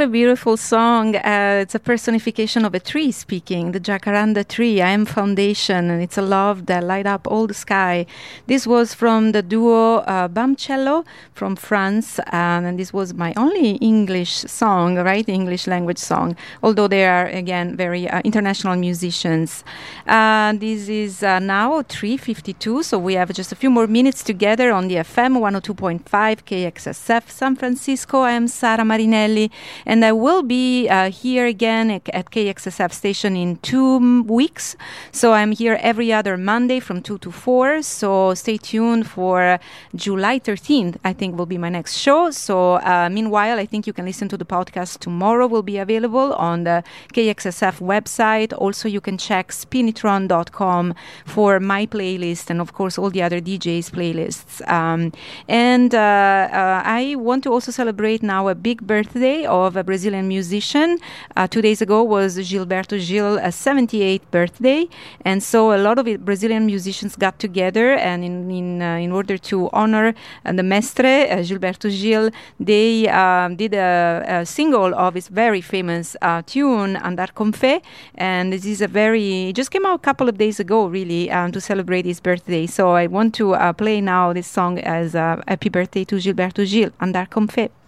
[0.00, 1.14] What a beautiful song.
[1.14, 4.80] Uh, it's a personification of a tree speaking, the jacaranda tree.
[4.80, 8.06] I am foundation, and it's a love that light up all the sky.
[8.46, 11.04] This was from the duo uh, Bumcello
[11.34, 15.28] from France, um, and this was my only English song, right?
[15.28, 19.64] English language song, although they are, again, very uh, international musicians.
[20.06, 24.72] Uh, this is uh, now 3.52, so we have just a few more minutes together
[24.72, 26.00] on the FM 102.5
[26.48, 28.20] KXSF San Francisco.
[28.20, 29.50] I am Sara Marinelli,
[29.90, 34.76] and I will be uh, here again at, at KXSF station in two weeks.
[35.10, 37.82] So I'm here every other Monday from 2 to 4.
[37.82, 39.58] So stay tuned for
[39.96, 42.30] July 13th, I think will be my next show.
[42.30, 46.34] So uh, meanwhile, I think you can listen to the podcast tomorrow, will be available
[46.34, 48.52] on the KXSF website.
[48.56, 50.94] Also, you can check spinitron.com
[51.26, 54.62] for my playlist and, of course, all the other DJs' playlists.
[54.70, 55.12] Um,
[55.48, 60.28] and uh, uh, I want to also celebrate now a big birthday of a Brazilian
[60.28, 60.98] musician.
[61.36, 64.88] Uh, two days ago was Gilberto Gil, a 78th birthday,
[65.24, 69.10] and so a lot of it, Brazilian musicians got together, and in in, uh, in
[69.10, 74.94] order to honor uh, the mestre uh, Gilberto Gil, they um, did a, a, single
[74.94, 77.82] of his very famous uh, tune Andar com Fé,
[78.14, 81.30] and this is a very it just came out a couple of days ago, really,
[81.30, 82.66] um, to celebrate his birthday.
[82.66, 86.90] So I want to play now this song as a happy birthday to Gilberto Gil,
[87.00, 87.79] Andar com Fé.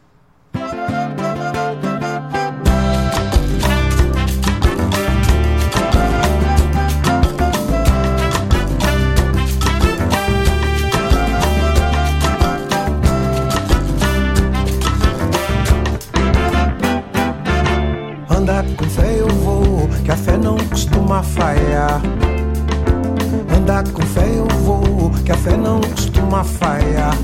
[23.72, 27.14] Andar com fé eu vou, que a fé não costuma falhar.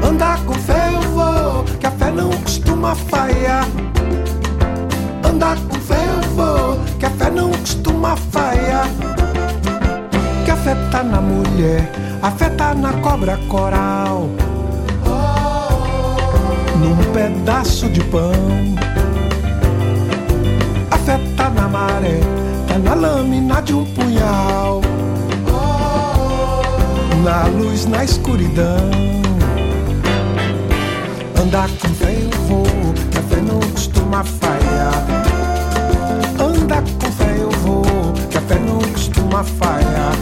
[0.00, 3.66] Andar com fé eu vou, que a fé não costuma falhar.
[5.28, 8.86] Andar com fé eu vou, que a fé não costuma falhar.
[10.44, 11.90] Que a fé tá na mulher,
[12.22, 14.28] a fé tá na cobra coral.
[16.78, 18.30] Num pedaço de pão.
[20.92, 22.20] A fé tá na maré,
[22.68, 24.81] tá na lâmina de um punhal.
[27.22, 28.90] Na luz, na escuridão.
[31.40, 32.66] Andar com fé eu vou,
[33.12, 35.06] que a fé não costuma falhar.
[36.40, 37.84] Andar com fé eu vou,
[38.28, 40.16] que a fé não costuma falhar.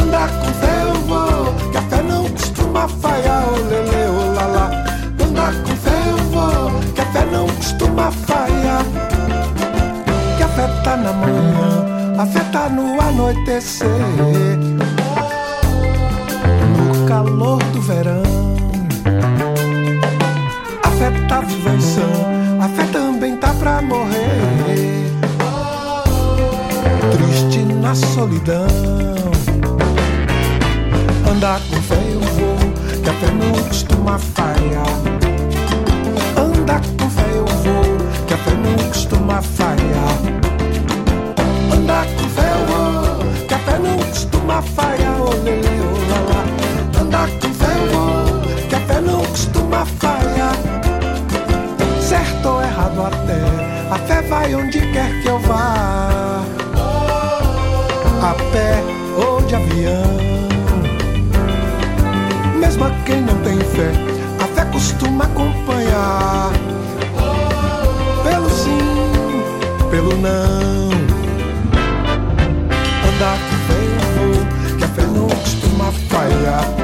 [0.00, 3.44] Andar com fé eu vou, que a fé não costuma falhar.
[3.46, 5.24] Oh, lele, oh.
[5.24, 8.84] Andar com fé eu vou, que a fé não costuma falhar.
[10.38, 13.90] Que a fé tá na manhã, a fé tá no anoitecer.
[17.06, 18.22] Calor do verão.
[20.82, 22.00] A fé tá viva e sã,
[22.60, 25.10] a fé também tá pra morrer.
[27.12, 28.66] Triste na solidão.
[31.30, 32.56] Andar com fé eu vou,
[33.02, 34.86] que a fé não costuma falhar.
[36.36, 40.18] Andar com fé eu vou, que a fé não costuma falhar.
[41.70, 45.20] Andar com fé eu vou, que a fé não costuma falhar.
[45.20, 45.73] Oh,
[52.94, 56.42] Errado até, a fé vai onde quer que eu vá.
[58.22, 58.82] A pé
[59.16, 60.16] ou de avião.
[62.56, 63.90] Mesmo a quem não tem fé,
[64.40, 66.52] a fé costuma acompanhar.
[68.22, 68.78] Pelo sim,
[69.90, 70.90] pelo não.
[73.08, 76.83] Andar fé eu vou, que a fé não costuma falhar.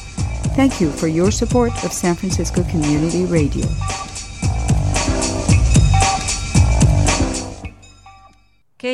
[0.55, 3.65] Thank you for your support of San Francisco Community Radio.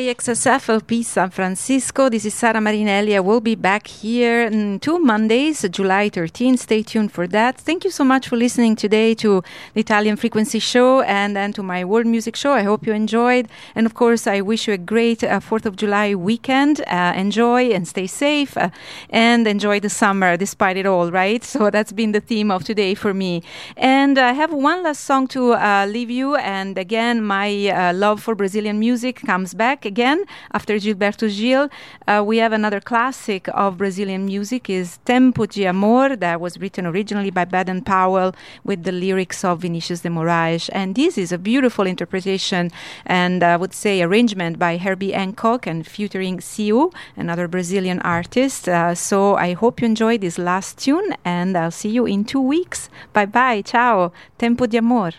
[0.08, 2.08] KXSFLP San Francisco.
[2.08, 3.14] This is Sara Marinelli.
[3.14, 4.48] I will be back here
[4.78, 6.56] two Mondays, July 13.
[6.56, 7.58] Stay tuned for that.
[7.58, 9.42] Thank you so much for listening today to
[9.74, 12.54] the Italian Frequency Show and then to my world music show.
[12.54, 13.48] I hope you enjoyed.
[13.74, 16.80] And of course, I wish you a great uh, 4th of July weekend.
[16.86, 18.70] Uh, enjoy and stay safe uh,
[19.10, 21.44] and enjoy the summer despite it all, right?
[21.44, 23.42] So that's been the theme of today for me.
[23.76, 26.36] And I have one last song to uh, leave you.
[26.36, 31.68] And again, my uh, love for Brazilian music comes back again after Gilberto Gil.
[32.06, 36.86] Uh, we have another classic of Brazilian music is Tempo de Amor that was written
[36.86, 38.34] originally by Baden Powell
[38.64, 40.70] with the lyrics of Vinicius de Moraes.
[40.72, 42.70] And this is a beautiful interpretation
[43.06, 48.68] and I would say arrangement by Herbie Hancock and featuring Céu, another Brazilian artist.
[48.68, 52.40] Uh, so I hope you enjoyed this last tune and I'll see you in two
[52.40, 52.88] weeks.
[53.12, 53.62] Bye bye.
[53.62, 54.12] Ciao.
[54.38, 55.12] Tempo de Amor.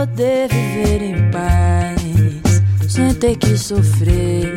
[0.00, 4.56] Poder viver em paz, sem ter que sofrer,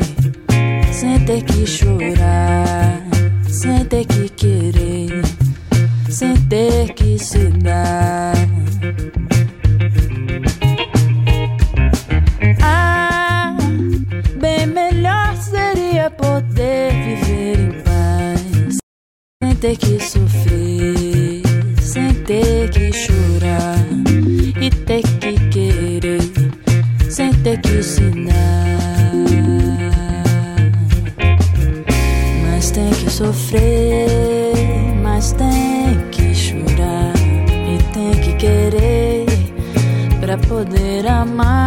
[0.90, 3.02] sem ter que chorar,
[3.50, 5.22] sem ter que querer,
[6.10, 8.34] sem ter que se dar.
[12.62, 13.58] Ah,
[14.40, 18.78] bem melhor seria poder viver em paz,
[19.44, 21.42] sem ter que sofrer,
[21.82, 23.73] sem ter que chorar
[28.26, 29.14] dar.
[32.42, 34.08] Mas tem que sofrer,
[35.02, 37.14] mas tem que chorar
[37.68, 39.26] e tem que querer
[40.22, 41.63] pra poder amar.